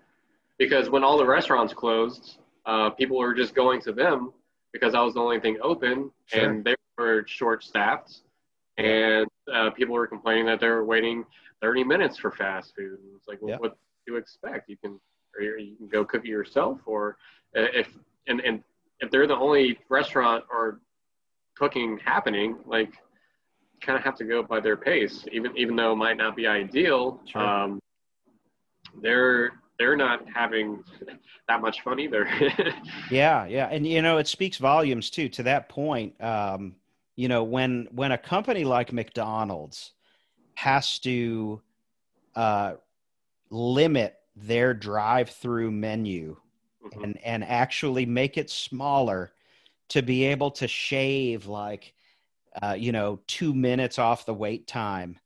[0.58, 4.32] because when all the restaurants closed uh, people were just going to them
[4.72, 6.50] because that was the only thing open sure.
[6.50, 8.20] and they were short staffed
[8.78, 11.24] and uh, people were complaining that they were waiting
[11.60, 12.98] 30 minutes for fast food.
[12.98, 14.68] And it's like, well, what do you expect?
[14.68, 15.00] You can,
[15.40, 17.16] you can go cook it yourself, or
[17.56, 17.88] uh, if
[18.26, 18.62] and and
[19.00, 20.80] if they're the only restaurant or
[21.56, 22.92] cooking happening, like,
[23.80, 26.46] kind of have to go by their pace, even even though it might not be
[26.46, 27.20] ideal.
[27.26, 27.42] Sure.
[27.42, 27.80] Um,
[29.00, 30.84] they're they're not having
[31.48, 32.28] that much fun either.
[33.10, 35.28] yeah, yeah, and you know it speaks volumes too.
[35.30, 36.76] To that point, um,
[37.16, 39.92] you know when when a company like mcdonald's
[40.54, 41.60] has to
[42.34, 42.74] uh,
[43.50, 46.36] limit their drive-through menu
[46.84, 47.04] mm-hmm.
[47.04, 49.32] and and actually make it smaller
[49.90, 51.94] to be able to shave like
[52.62, 55.18] uh, you know two minutes off the wait time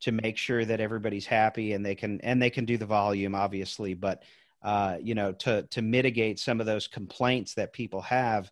[0.00, 3.34] to make sure that everybody's happy and they can and they can do the volume
[3.34, 4.22] obviously but
[4.62, 8.50] uh, you know to to mitigate some of those complaints that people have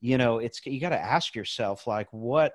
[0.00, 2.54] you know it's you got to ask yourself like what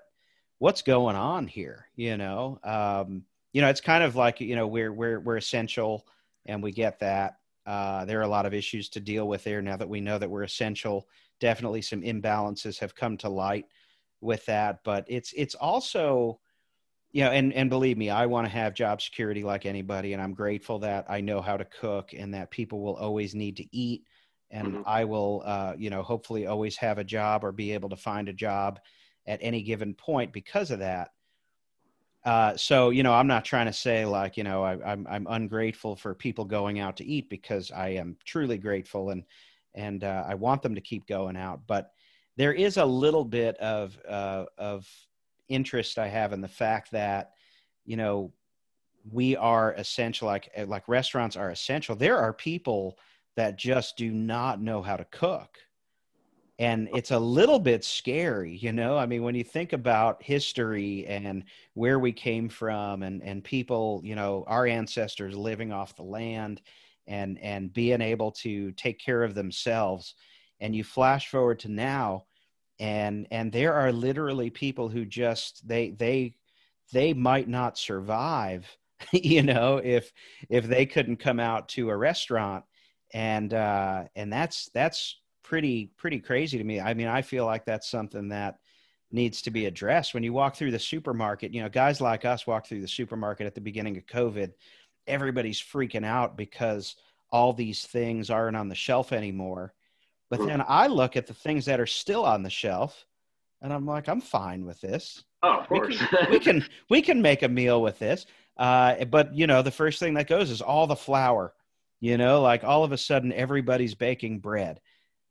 [0.59, 2.59] what's going on here you know?
[2.63, 3.23] Um
[3.53, 6.07] you know it's kind of like you know we're we're we're essential
[6.45, 7.35] and we get that.
[7.65, 10.17] Uh there are a lot of issues to deal with there now that we know
[10.17, 11.07] that we're essential
[11.41, 13.65] definitely some imbalances have come to light
[14.21, 16.39] with that but it's it's also
[17.11, 20.21] you know and and believe me i want to have job security like anybody and
[20.21, 23.65] i'm grateful that i know how to cook and that people will always need to
[23.75, 24.05] eat
[24.51, 24.81] and mm-hmm.
[24.85, 28.29] I will, uh, you know, hopefully always have a job or be able to find
[28.29, 28.79] a job
[29.25, 31.11] at any given point because of that.
[32.23, 35.07] Uh, so you know, I'm not trying to say like you know I, am I'm,
[35.09, 39.23] I'm ungrateful for people going out to eat because I am truly grateful and
[39.75, 41.61] and uh, I want them to keep going out.
[41.67, 41.91] But
[42.37, 44.87] there is a little bit of uh, of
[45.49, 47.31] interest I have in the fact that
[47.85, 48.31] you know
[49.11, 51.95] we are essential like like restaurants are essential.
[51.95, 52.97] There are people
[53.35, 55.57] that just do not know how to cook.
[56.59, 58.95] And it's a little bit scary, you know.
[58.95, 61.43] I mean, when you think about history and
[61.73, 66.61] where we came from and, and people, you know, our ancestors living off the land
[67.11, 70.15] and and being able to take care of themselves,
[70.59, 72.25] and you flash forward to now,
[72.79, 76.35] and and there are literally people who just they they
[76.93, 78.77] they might not survive
[79.13, 80.11] you know if
[80.49, 82.63] if they couldn't come out to a restaurant
[83.13, 86.79] and uh, and that's that's pretty pretty crazy to me.
[86.79, 88.55] I mean, I feel like that's something that
[89.11, 91.53] needs to be addressed when you walk through the supermarket.
[91.53, 94.51] You know, guys like us walk through the supermarket at the beginning of COVID.
[95.07, 96.95] Everybody's freaking out because
[97.31, 99.73] all these things aren't on the shelf anymore.
[100.29, 100.49] But mm-hmm.
[100.49, 103.05] then I look at the things that are still on the shelf,
[103.61, 105.23] and I'm like, I'm fine with this.
[105.43, 105.99] Oh, of course.
[105.99, 108.25] We can we can, we can make a meal with this.
[108.57, 111.53] Uh, but you know, the first thing that goes is all the flour
[112.01, 114.81] you know, like all of a sudden everybody's baking bread.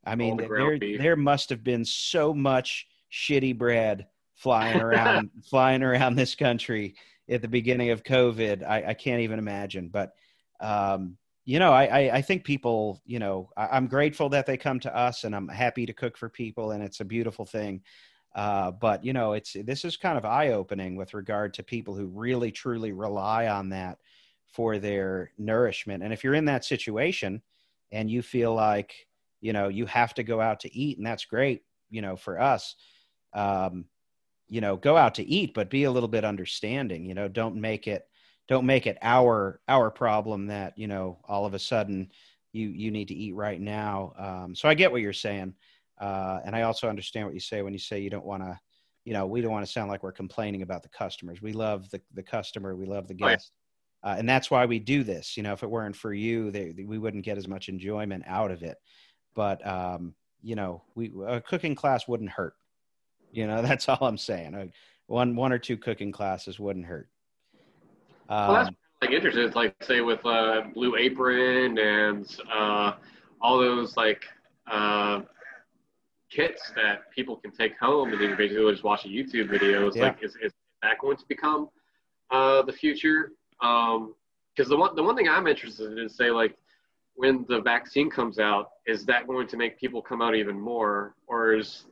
[0.03, 5.83] I mean, the there there must have been so much shitty bread flying around flying
[5.83, 6.95] around this country
[7.29, 8.67] at the beginning of COVID.
[8.67, 9.89] I, I can't even imagine.
[9.89, 10.13] But
[10.59, 14.57] um, you know, I, I, I, think people, you know, I, am grateful that they
[14.57, 17.81] come to us and I'm happy to cook for people and it's a beautiful thing.
[18.35, 21.95] Uh, but you know, it's this is kind of eye opening with regard to people
[21.95, 23.97] who really truly rely on that
[24.53, 26.03] for their nourishment.
[26.03, 27.41] And if you're in that situation
[27.91, 29.07] and you feel like
[29.41, 32.39] you know you have to go out to eat, and that's great, you know, for
[32.39, 32.75] us.
[33.33, 33.85] Um,
[34.51, 37.05] you know, go out to eat, but be a little bit understanding.
[37.05, 38.05] You know, don't make it
[38.49, 42.11] don't make it our our problem that you know all of a sudden
[42.51, 44.13] you you need to eat right now.
[44.17, 45.55] Um, so I get what you're saying.
[45.99, 48.59] Uh, and I also understand what you say when you say you don't want to,
[49.05, 51.41] you know, we don't want to sound like we're complaining about the customers.
[51.41, 52.75] We love the, the customer.
[52.75, 53.51] We love the guest.
[54.03, 55.37] Uh, and that's why we do this.
[55.37, 58.49] You know, if it weren't for you, they, we wouldn't get as much enjoyment out
[58.49, 58.77] of it.
[59.35, 62.55] But, um, you know, we, a cooking class wouldn't hurt.
[63.31, 64.71] You know, that's all I'm saying.
[65.07, 67.09] One, one or two cooking classes wouldn't hurt.
[68.29, 69.43] Um, well, that's um, like interesting.
[69.43, 72.93] It's like say with uh, Blue Apron and uh,
[73.41, 74.23] all those like
[74.69, 75.21] uh,
[76.29, 79.87] kits that people can take home and then basically just watch a YouTube video.
[79.87, 80.03] It's yeah.
[80.03, 81.69] like, is, is that going to become
[82.29, 83.33] uh, the future?
[83.59, 86.55] Because um, the one the one thing I'm interested in is say like
[87.15, 91.15] when the vaccine comes out, is that going to make people come out even more,
[91.27, 91.85] or is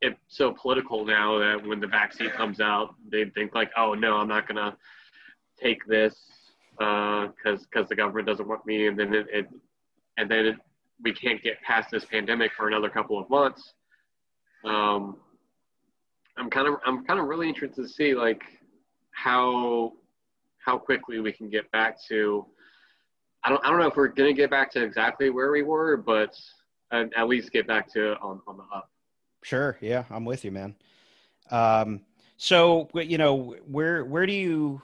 [0.00, 4.16] it so political now that when the vaccine comes out, they think like, oh no,
[4.16, 4.76] I'm not gonna
[5.60, 6.14] take this
[6.78, 7.28] because
[7.60, 9.48] uh, because the government doesn't want me, and then it, it
[10.18, 10.56] and then it,
[11.02, 13.74] we can't get past this pandemic for another couple of months.
[14.64, 15.16] Um,
[16.36, 18.42] I'm kind of I'm kind of really interested to see like
[19.12, 19.94] how
[20.64, 22.46] how quickly we can get back to.
[23.44, 25.96] I don't I don't know if we're gonna get back to exactly where we were,
[25.96, 26.34] but
[26.92, 28.90] at, at least get back to on on the up.
[29.46, 29.78] Sure.
[29.80, 30.74] Yeah, I'm with you, man.
[31.52, 32.00] Um,
[32.36, 34.82] so you know where where do you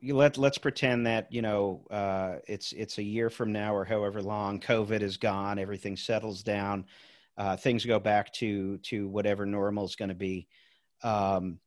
[0.00, 3.84] you let let's pretend that you know uh, it's it's a year from now or
[3.84, 6.86] however long COVID is gone, everything settles down,
[7.36, 10.48] uh, things go back to to whatever normal is going to be.
[11.02, 11.58] Um,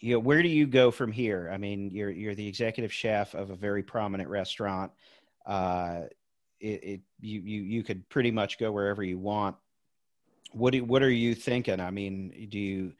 [0.00, 1.50] you know, where do you go from here?
[1.52, 4.90] I mean, you're you're the executive chef of a very prominent restaurant.
[5.46, 6.02] Uh,
[6.60, 9.56] it, it you you you could pretty much go wherever you want.
[10.52, 11.80] What do, what are you thinking?
[11.80, 12.92] I mean, do you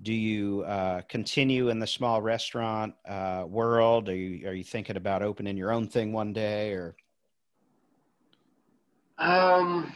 [0.00, 4.08] do you uh, continue in the small restaurant uh, world?
[4.08, 6.96] Are you are you thinking about opening your own thing one day, or?
[9.18, 9.92] Um,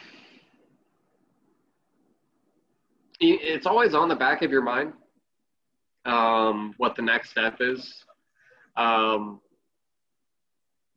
[3.20, 4.92] it's always on the back of your mind.
[6.04, 8.04] Um, what the next step is.
[8.76, 9.40] Um,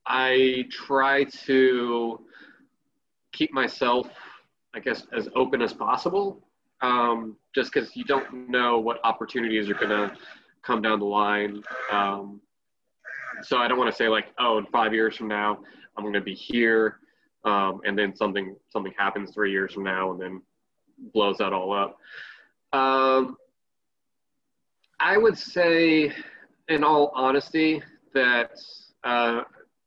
[0.08, 2.20] I try to
[3.32, 4.08] keep myself,
[4.76, 6.44] I guess, as open as possible
[6.82, 10.16] um, just because you don't know what opportunities are going to
[10.62, 11.64] come down the line.
[11.92, 12.42] Um,
[13.42, 15.60] so I don't want to say like, oh, in five years from now,
[15.98, 17.00] I'm going to be here,
[17.46, 20.42] um, and then something something happens three years from now, and then
[21.14, 21.98] blows that all up.
[22.74, 23.38] Um,
[25.00, 26.12] I would say,
[26.68, 27.82] in all honesty,
[28.14, 28.52] that
[29.04, 29.42] uh,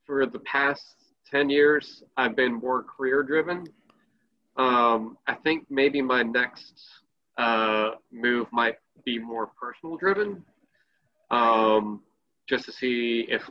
[0.06, 0.94] for the past
[1.30, 3.66] ten years, I've been more career driven
[4.58, 6.74] um, I think maybe my next
[7.38, 10.44] uh, move might be more personal driven,
[11.30, 12.02] um,
[12.48, 13.48] just to see if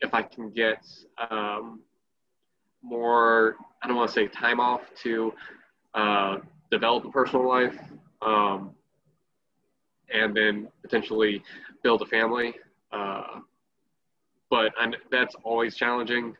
[0.00, 0.86] if I can get
[1.30, 1.80] um,
[2.82, 3.56] more.
[3.82, 5.32] I don't want to say time off to
[5.94, 6.36] uh,
[6.70, 7.76] develop a personal life,
[8.22, 8.70] um,
[10.14, 11.42] and then potentially
[11.82, 12.54] build a family.
[12.92, 13.40] Uh,
[14.48, 16.36] but I'm, that's always challenging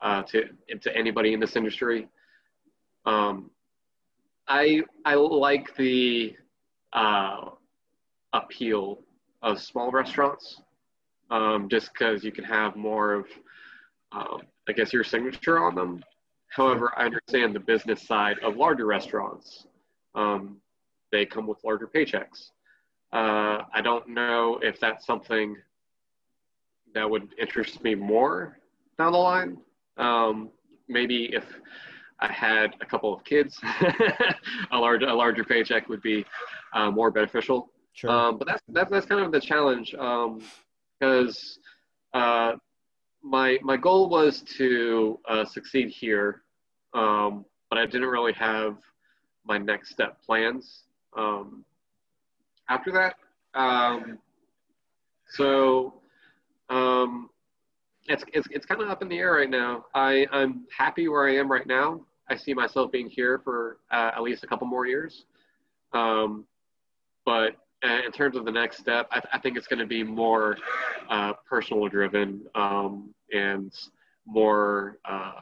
[0.00, 0.44] uh, to
[0.80, 2.08] to anybody in this industry.
[3.04, 3.50] Um,
[4.48, 6.36] I I like the
[6.92, 7.50] uh,
[8.32, 9.00] appeal
[9.42, 10.60] of small restaurants,
[11.30, 13.26] um, just because you can have more of,
[14.12, 16.04] um, I guess, your signature on them.
[16.48, 19.66] However, I understand the business side of larger restaurants.
[20.14, 20.58] Um,
[21.10, 22.50] they come with larger paychecks.
[23.12, 25.56] Uh, I don't know if that's something
[26.94, 28.58] that would interest me more
[28.98, 29.58] down the line.
[29.96, 30.50] Um,
[30.88, 31.44] maybe if
[32.22, 33.58] I had a couple of kids,
[34.70, 36.24] a large a larger paycheck would be
[36.72, 37.70] uh, more beneficial.
[37.94, 38.10] Sure.
[38.10, 41.58] Um, but that's, that's that's kind of the challenge because
[42.14, 42.52] um, uh,
[43.22, 46.42] my my goal was to uh, succeed here,
[46.94, 48.78] um, but I didn't really have
[49.44, 50.84] my next step plans
[51.16, 51.64] um,
[52.68, 53.16] after that.
[53.54, 54.18] Um,
[55.28, 55.94] so
[56.70, 57.30] um,
[58.08, 59.86] it's, it's, it's kind of up in the air right now.
[59.94, 62.00] I, I'm happy where I am right now.
[62.28, 65.24] I see myself being here for uh, at least a couple more years.
[65.92, 66.44] Um,
[67.24, 69.86] but uh, in terms of the next step, I, th- I think it's going to
[69.86, 70.56] be more
[71.10, 73.72] uh, personal driven um, and
[74.26, 75.40] more uh,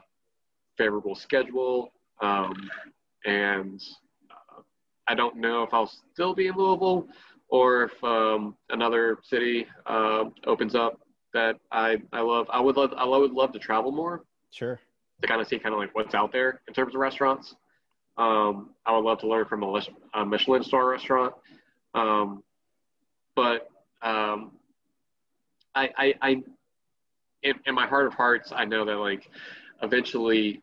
[0.77, 2.69] favorable schedule um,
[3.25, 3.81] and
[4.29, 4.61] uh,
[5.07, 7.07] I don't know if I'll still be in Louisville
[7.49, 10.99] or if um, another city uh, opens up
[11.33, 12.47] that I, I love.
[12.51, 14.79] I would love I would love to travel more Sure.
[15.21, 17.55] To kind of see kind of like what's out there in terms of restaurants.
[18.17, 19.81] Um, I would love to learn from a,
[20.13, 21.33] a Michelin star restaurant.
[21.93, 22.43] Um,
[23.35, 23.69] but
[24.01, 24.51] um,
[25.73, 26.29] I, I, I
[27.43, 29.29] in, in my heart of hearts, I know that like
[29.81, 30.61] eventually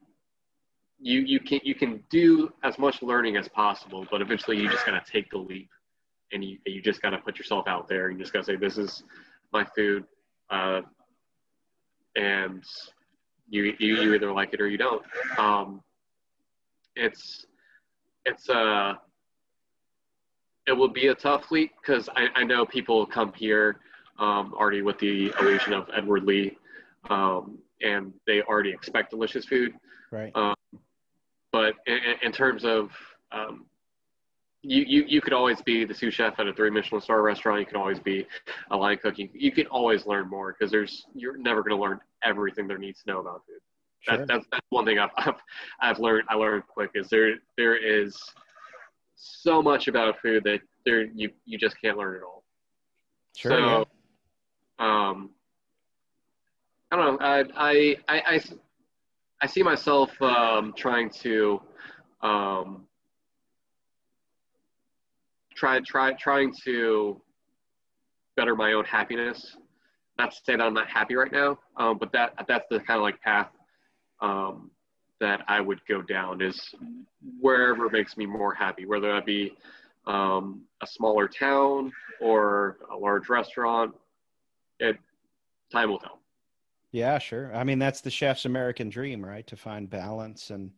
[1.01, 4.85] you, you can, you can do as much learning as possible, but eventually you just
[4.85, 5.71] got to take the leap
[6.33, 8.09] and you, you just got to put yourself out there.
[8.09, 9.03] And you just got to say, this is
[9.53, 10.05] my food.
[10.51, 10.83] Uh,
[12.17, 12.65] and
[13.49, 15.03] you, you, you either like it or you don't.
[15.39, 15.83] Um,
[16.97, 17.47] it's,
[18.25, 18.95] it's, uh,
[20.67, 23.81] it will be a tough leap because I, I know people come here
[24.19, 26.59] um, already with the illusion of Edward Lee,
[27.09, 29.73] um, and they already expect delicious food.
[30.11, 30.33] Right.
[30.35, 30.55] Um,
[31.53, 32.91] but in, in terms of
[33.33, 33.65] um,
[34.63, 37.61] you, you, you could always be the sous chef at a three Michelin star restaurant.
[37.61, 38.27] You can always be
[38.71, 39.19] a line cook.
[39.19, 42.79] You, you can always learn more because there's you're never going to learn everything there
[42.79, 43.61] needs to know about food.
[44.01, 44.19] Sure.
[44.19, 45.35] That, that's, that's one thing I've, I've,
[45.81, 46.25] I've learned.
[46.29, 48.17] I learned quick is there there is
[49.17, 52.45] so much about food that there you you just can't learn it all.
[53.37, 53.59] Sure.
[53.59, 53.85] yeah.
[54.79, 55.31] So, um,
[56.91, 57.27] I don't know.
[57.27, 58.41] I, I, I, I,
[59.43, 61.61] I see myself um, trying to
[62.23, 62.88] um,
[65.59, 67.21] try, try, trying to
[68.37, 69.57] better my own happiness.
[70.19, 72.99] Not to say that I'm not happy right now, um, but that that's the kind
[72.99, 73.49] of like path
[74.21, 74.71] um,
[75.21, 76.75] that I would go down is
[77.41, 79.57] wherever makes me more happy, whether that be
[80.07, 83.95] um, a smaller town or a large restaurant.
[84.81, 84.97] It
[85.73, 86.21] time will tell.
[86.91, 87.55] Yeah, sure.
[87.55, 89.47] I mean, that's the chef's American dream, right?
[89.49, 90.73] To find balance and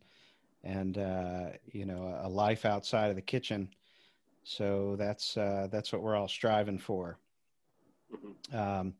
[0.63, 3.69] and uh, you know a life outside of the kitchen.
[4.43, 7.19] So that's uh, that's what we're all striving for.
[8.11, 8.53] Mhm.
[8.53, 8.95] Um,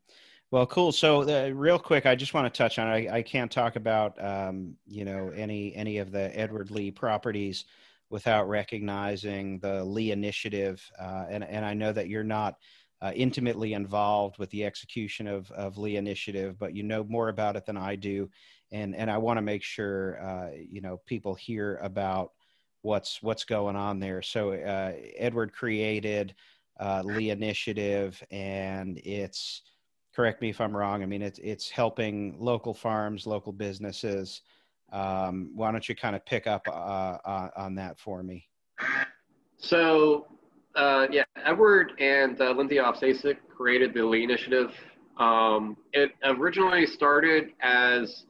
[0.50, 0.92] well, cool.
[0.92, 2.86] So, uh, real quick, I just want to touch on.
[2.86, 7.64] I, I can't talk about um, you know any any of the Edward Lee properties
[8.10, 12.56] without recognizing the Lee Initiative, uh, and and I know that you're not
[13.00, 17.56] uh, intimately involved with the execution of of Lee Initiative, but you know more about
[17.56, 18.30] it than I do,
[18.70, 22.32] and and I want to make sure uh, you know people hear about
[22.82, 24.22] what's what's going on there.
[24.22, 26.34] So, uh, Edward created
[26.78, 29.62] uh, Lee Initiative, and it's
[30.14, 31.02] correct me if I'm wrong.
[31.02, 34.42] I mean, it's it's helping local farms, local businesses.
[34.92, 38.46] Um, why don't you kind of pick up uh, on that for me?
[39.56, 40.26] So,
[40.74, 44.72] uh, yeah, Edward and uh, Lindsey Ofcacek created the Lee Initiative.
[45.18, 48.24] Um, it originally started as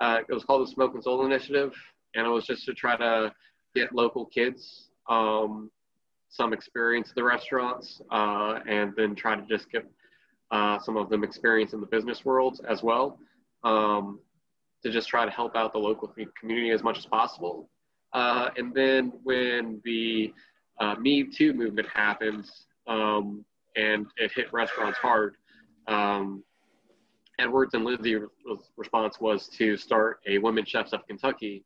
[0.00, 1.72] uh, it was called the Smoke and Soul Initiative,
[2.14, 3.32] and it was just to try to
[3.74, 5.70] get local kids um,
[6.28, 9.86] some experience at the restaurants, uh, and then try to just get
[10.50, 13.18] uh, some of them experience in the business world as well,
[13.64, 14.20] um,
[14.82, 17.68] to just try to help out the local community as much as possible.
[18.12, 20.32] Uh, and then when the
[20.80, 22.44] uh, Me Too movement happened
[22.86, 23.44] um,
[23.76, 25.36] and it hit restaurants hard,
[25.86, 26.42] um,
[27.38, 28.18] Edwards and Lindsey's
[28.76, 31.64] response was to start a Women Chefs of Kentucky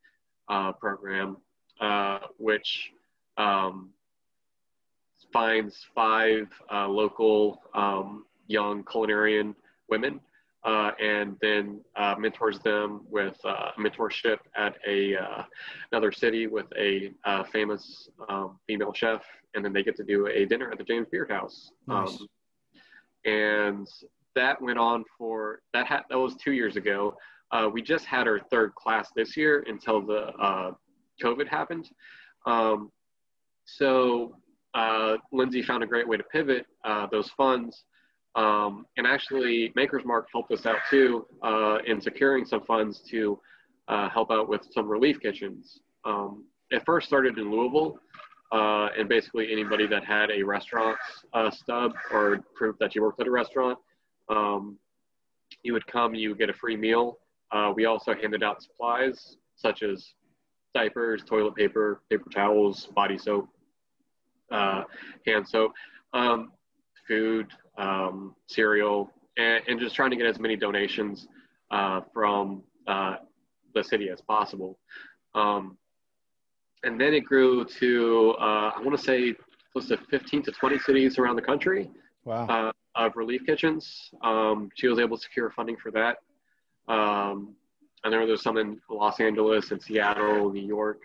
[0.48, 1.36] uh, program,
[1.83, 2.93] uh, which
[3.37, 3.91] um,
[5.33, 9.55] finds five uh, local um, young culinarian
[9.89, 10.20] women
[10.64, 15.43] uh, and then uh, mentors them with uh, mentorship at a uh,
[15.91, 19.22] another city with a uh, famous um, female chef,
[19.55, 21.72] and then they get to do a dinner at the James Beard House.
[21.87, 22.11] Nice.
[22.11, 22.28] Um,
[23.24, 23.89] and
[24.35, 25.87] that went on for that.
[25.87, 27.16] Ha- that was two years ago.
[27.51, 30.72] Uh, we just had our third class this year until the uh,
[31.22, 31.88] COVID happened.
[32.46, 32.90] Um,
[33.64, 34.36] so
[34.74, 37.84] uh, Lindsey found a great way to pivot uh, those funds
[38.34, 43.38] um, and actually, Maker's Mark helped us out too uh, in securing some funds to
[43.88, 45.80] uh, help out with some relief kitchens.
[46.04, 47.98] Um, it first started in Louisville,
[48.50, 50.96] uh, and basically anybody that had a restaurant
[51.34, 53.78] uh, stub or proof that you worked at a restaurant,
[54.30, 54.78] um,
[55.62, 57.18] you would come, you would get a free meal.
[57.76, 60.14] We also handed out supplies such as
[60.75, 63.49] diapers, toilet paper, paper towels, body soap,
[64.51, 64.85] uh,
[65.27, 65.73] hand soap.
[66.14, 66.53] Um,
[67.09, 67.49] food,
[67.79, 71.27] um, cereal, and, and, just trying to get as many donations
[71.70, 73.16] uh, from uh,
[73.75, 74.79] the city as possible.
[75.35, 75.77] Um,
[76.85, 79.35] and then it grew to, uh, I want to say,
[79.73, 81.91] close to 15 to 20 cities around the country
[82.25, 82.47] Wow.
[82.47, 84.11] uh, of relief kitchens.
[84.23, 86.18] Um, she was able to secure funding for that.
[86.93, 87.55] Um,
[88.05, 91.03] and there was some in Los Angeles and Seattle, New York,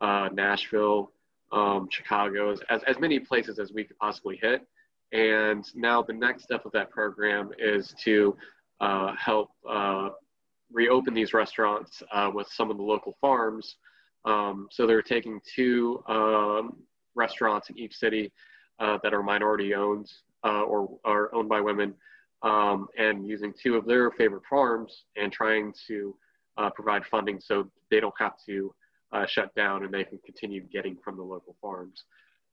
[0.00, 1.12] uh, Nashville.
[1.52, 4.66] um, Chicago, as, as, as many places as we could possibly hit.
[5.12, 8.36] And now the next step of that program is to
[8.80, 10.08] uh, help uh,
[10.72, 13.76] reopen these restaurants uh, with some of the local farms.
[14.24, 16.76] Um, so they're taking two um,
[17.14, 18.32] restaurants in each city
[18.80, 20.10] uh, that are minority owned
[20.44, 21.94] uh, or are owned by women
[22.42, 26.14] um, and using two of their favorite farms and trying to
[26.58, 28.74] uh, provide funding so they don't have to
[29.12, 32.04] uh, shut down and they can continue getting from the local farms.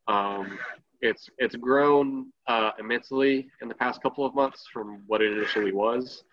[0.08, 0.60] Um,
[1.02, 5.72] it's it's grown uh, immensely in the past couple of months from what it initially
[5.72, 6.24] was.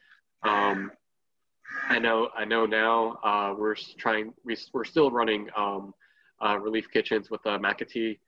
[0.43, 0.91] Um,
[1.89, 5.95] I know I know now uh, we're trying we, we're still running um,
[6.45, 8.19] uh, relief kitchens with uh, McAtee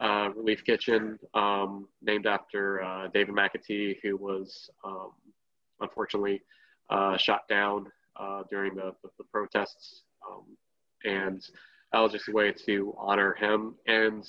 [0.00, 5.10] uh, Relief Kitchen, um, named after uh, David McAtee, who was um,
[5.80, 6.42] unfortunately
[6.90, 10.02] uh, shot down uh, during the, the, the protests.
[10.28, 10.44] Um,
[11.04, 11.42] and
[11.92, 13.74] that was just a way to honor him.
[13.86, 14.24] And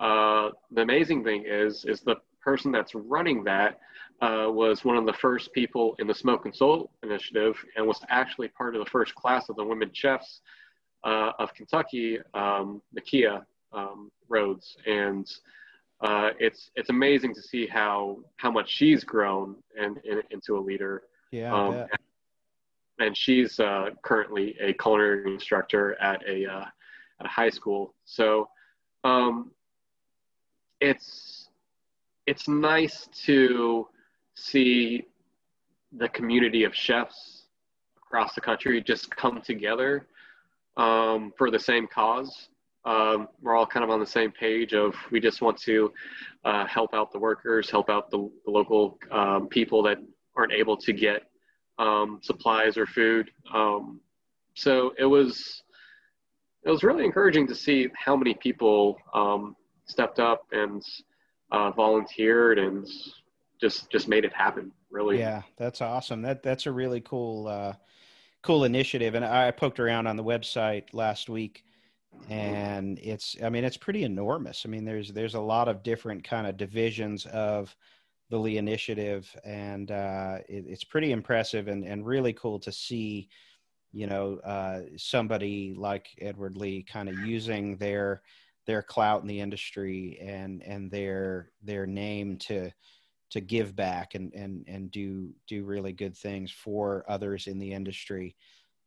[0.00, 3.78] uh, the amazing thing is, is the person that's running that
[4.20, 8.00] uh, was one of the first people in the Smoke and Soul Initiative and was
[8.08, 10.40] actually part of the first class of the women chefs
[11.04, 15.26] of Kentucky, um, Nakia, um, Rhodes, and
[16.02, 20.60] uh, it's it's amazing to see how how much she's grown and, and into a
[20.60, 21.04] leader.
[21.30, 21.54] Yeah.
[21.54, 21.86] Um,
[23.02, 26.64] and she's uh, currently a culinary instructor at a uh,
[27.20, 27.94] at a high school.
[28.04, 28.48] So
[29.04, 29.50] um,
[30.80, 31.48] it's
[32.26, 33.88] it's nice to
[34.34, 35.04] see
[35.92, 37.42] the community of chefs
[37.96, 40.06] across the country just come together
[40.76, 42.48] um, for the same cause
[42.84, 45.92] um, we're all kind of on the same page of we just want to
[46.44, 49.98] uh, help out the workers, help out the, the local um, people that
[50.36, 51.24] aren't able to get
[51.82, 53.30] um, supplies or food.
[53.52, 54.00] Um,
[54.54, 55.62] so it was
[56.64, 59.56] it was really encouraging to see how many people um,
[59.86, 60.82] stepped up and
[61.50, 62.86] uh, volunteered and
[63.60, 64.70] just just made it happen.
[64.90, 66.22] Really, yeah, that's awesome.
[66.22, 67.74] That that's a really cool uh,
[68.42, 69.14] cool initiative.
[69.14, 71.64] And I poked around on the website last week
[72.28, 76.22] and it's i mean it's pretty enormous i mean there's there's a lot of different
[76.22, 77.74] kind of divisions of
[78.32, 83.28] the lee initiative and uh, it, it's pretty impressive and, and really cool to see
[83.92, 88.22] you know uh, somebody like edward lee kind of using their
[88.66, 92.70] their clout in the industry and and their their name to
[93.30, 97.72] to give back and and and do do really good things for others in the
[97.72, 98.34] industry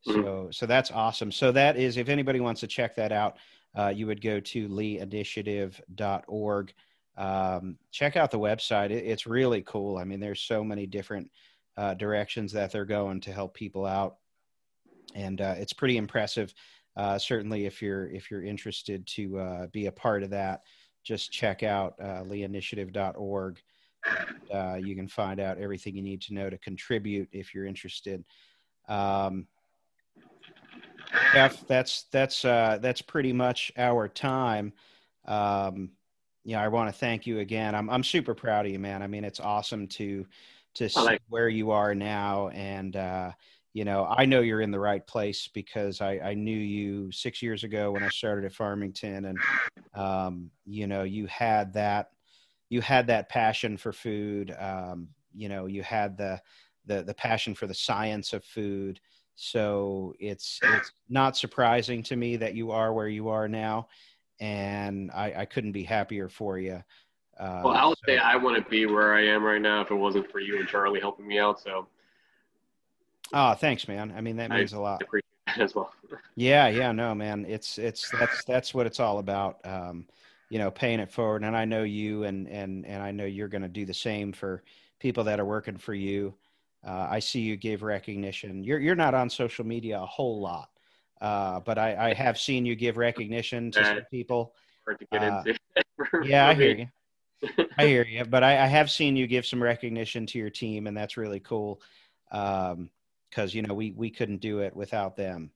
[0.08, 0.22] Mm-hmm.
[0.22, 1.32] So, so that's awesome.
[1.32, 3.38] So that is, if anybody wants to check that out,
[3.78, 6.74] uh, you would go to leeinitiative.org.
[7.18, 8.92] Um, check out the website.
[8.92, 9.98] It, it's really cool.
[9.98, 11.30] I mean, there's so many different
[11.78, 14.18] uh, directions that they're going to help people out,
[15.14, 16.54] and uh, it's pretty impressive.
[16.98, 20.62] Uh, certainly, if you're if you're interested to uh, be a part of that,
[21.04, 23.62] just check out uh, leeinitiative.org.
[24.54, 28.24] Uh, you can find out everything you need to know to contribute if you're interested.
[28.88, 29.48] Um,
[31.34, 34.74] Jeff, that's that's uh, that's pretty much our time.
[35.26, 35.92] Um,
[36.46, 37.74] yeah, I want to thank you again.
[37.74, 39.02] I'm I'm super proud of you, man.
[39.02, 40.26] I mean, it's awesome to
[40.76, 43.32] to see where you are now, and uh,
[43.74, 47.42] you know, I know you're in the right place because I, I knew you six
[47.42, 49.40] years ago when I started at Farmington, and
[49.96, 52.12] um, you know, you had that
[52.70, 54.56] you had that passion for food.
[54.58, 56.40] Um, you know, you had the
[56.86, 59.00] the the passion for the science of food
[59.36, 63.90] so it's it's not surprising to me that you are where you are now,
[64.40, 66.84] and I, I couldn't be happier for you.
[67.40, 68.04] Uh, well, I would so.
[68.08, 70.68] say I wouldn't be where I am right now if it wasn't for you and
[70.68, 71.60] Charlie helping me out.
[71.60, 71.88] So.
[73.34, 74.14] Oh, thanks, man.
[74.16, 75.04] I mean, that means I a lot.
[75.58, 75.94] As well.
[76.36, 77.46] yeah, yeah, no, man.
[77.48, 79.60] It's it's that's that's what it's all about.
[79.66, 80.06] Um,
[80.50, 81.44] you know, paying it forward.
[81.44, 84.32] And I know you, and and and I know you're going to do the same
[84.32, 84.64] for
[85.00, 86.34] people that are working for you.
[86.86, 88.64] Uh, I see you give recognition.
[88.64, 90.70] You're you're not on social media a whole lot,
[91.22, 94.54] uh, but I, I, have seen you give recognition to some people.
[94.84, 95.60] Hard to get uh, into.
[96.30, 96.88] yeah, I hear you.
[97.78, 100.88] I hear you, but I, I, have seen you give some recognition to your team,
[100.88, 101.82] and that's really cool.
[102.30, 102.90] Because um,
[103.52, 105.52] you know we we couldn't do it without them.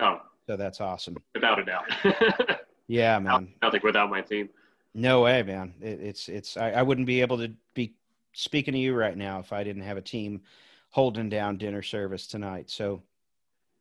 [0.00, 1.16] Oh, so that's awesome.
[1.34, 1.84] Without a doubt.
[2.88, 3.52] yeah, man.
[3.62, 4.48] Nothing without my team.
[4.94, 5.74] No way, man.
[5.80, 7.94] It, it's it's I, I wouldn't be able to be
[8.32, 10.42] speaking to you right now if I didn't have a team
[10.90, 12.70] holding down dinner service tonight.
[12.70, 13.02] So,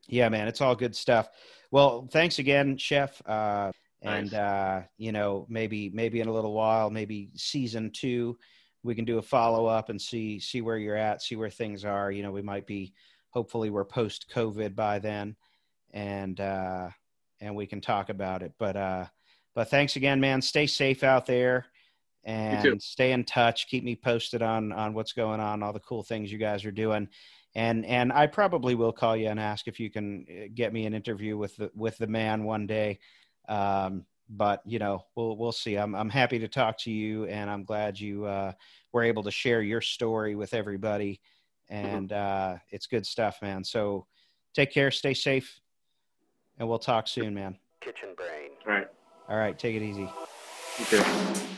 [0.08, 1.30] yeah, man, it's all good stuff.
[1.72, 3.22] Well, thanks again, Chef.
[3.26, 8.38] Uh, and uh, you know, maybe maybe in a little while, maybe season two,
[8.84, 11.84] we can do a follow up and see see where you're at, see where things
[11.84, 12.12] are.
[12.12, 12.94] You know, we might be
[13.30, 15.36] hopefully we're post COVID by then,
[15.92, 16.90] and uh,
[17.42, 18.54] and we can talk about it.
[18.60, 19.06] But uh,
[19.56, 20.42] but thanks again, man.
[20.42, 21.66] Stay safe out there
[22.24, 23.68] and stay in touch.
[23.68, 26.72] Keep me posted on on what's going on, all the cool things you guys are
[26.72, 27.08] doing.
[27.56, 30.86] And and I probably will call you and ask if you can uh, get me
[30.86, 33.00] an interview with the with the man one day.
[33.48, 35.76] Um, but you know, we'll we'll see.
[35.76, 38.52] I'm I'm happy to talk to you, and I'm glad you uh,
[38.92, 41.22] were able to share your story with everybody.
[41.70, 43.64] And uh, it's good stuff, man.
[43.64, 44.06] So
[44.54, 45.62] take care, stay safe,
[46.60, 47.58] and we'll talk soon, man.
[47.82, 48.52] Kitchen Brain.
[48.68, 48.88] All right.
[49.30, 50.10] All right, take it easy.
[50.80, 51.55] You too.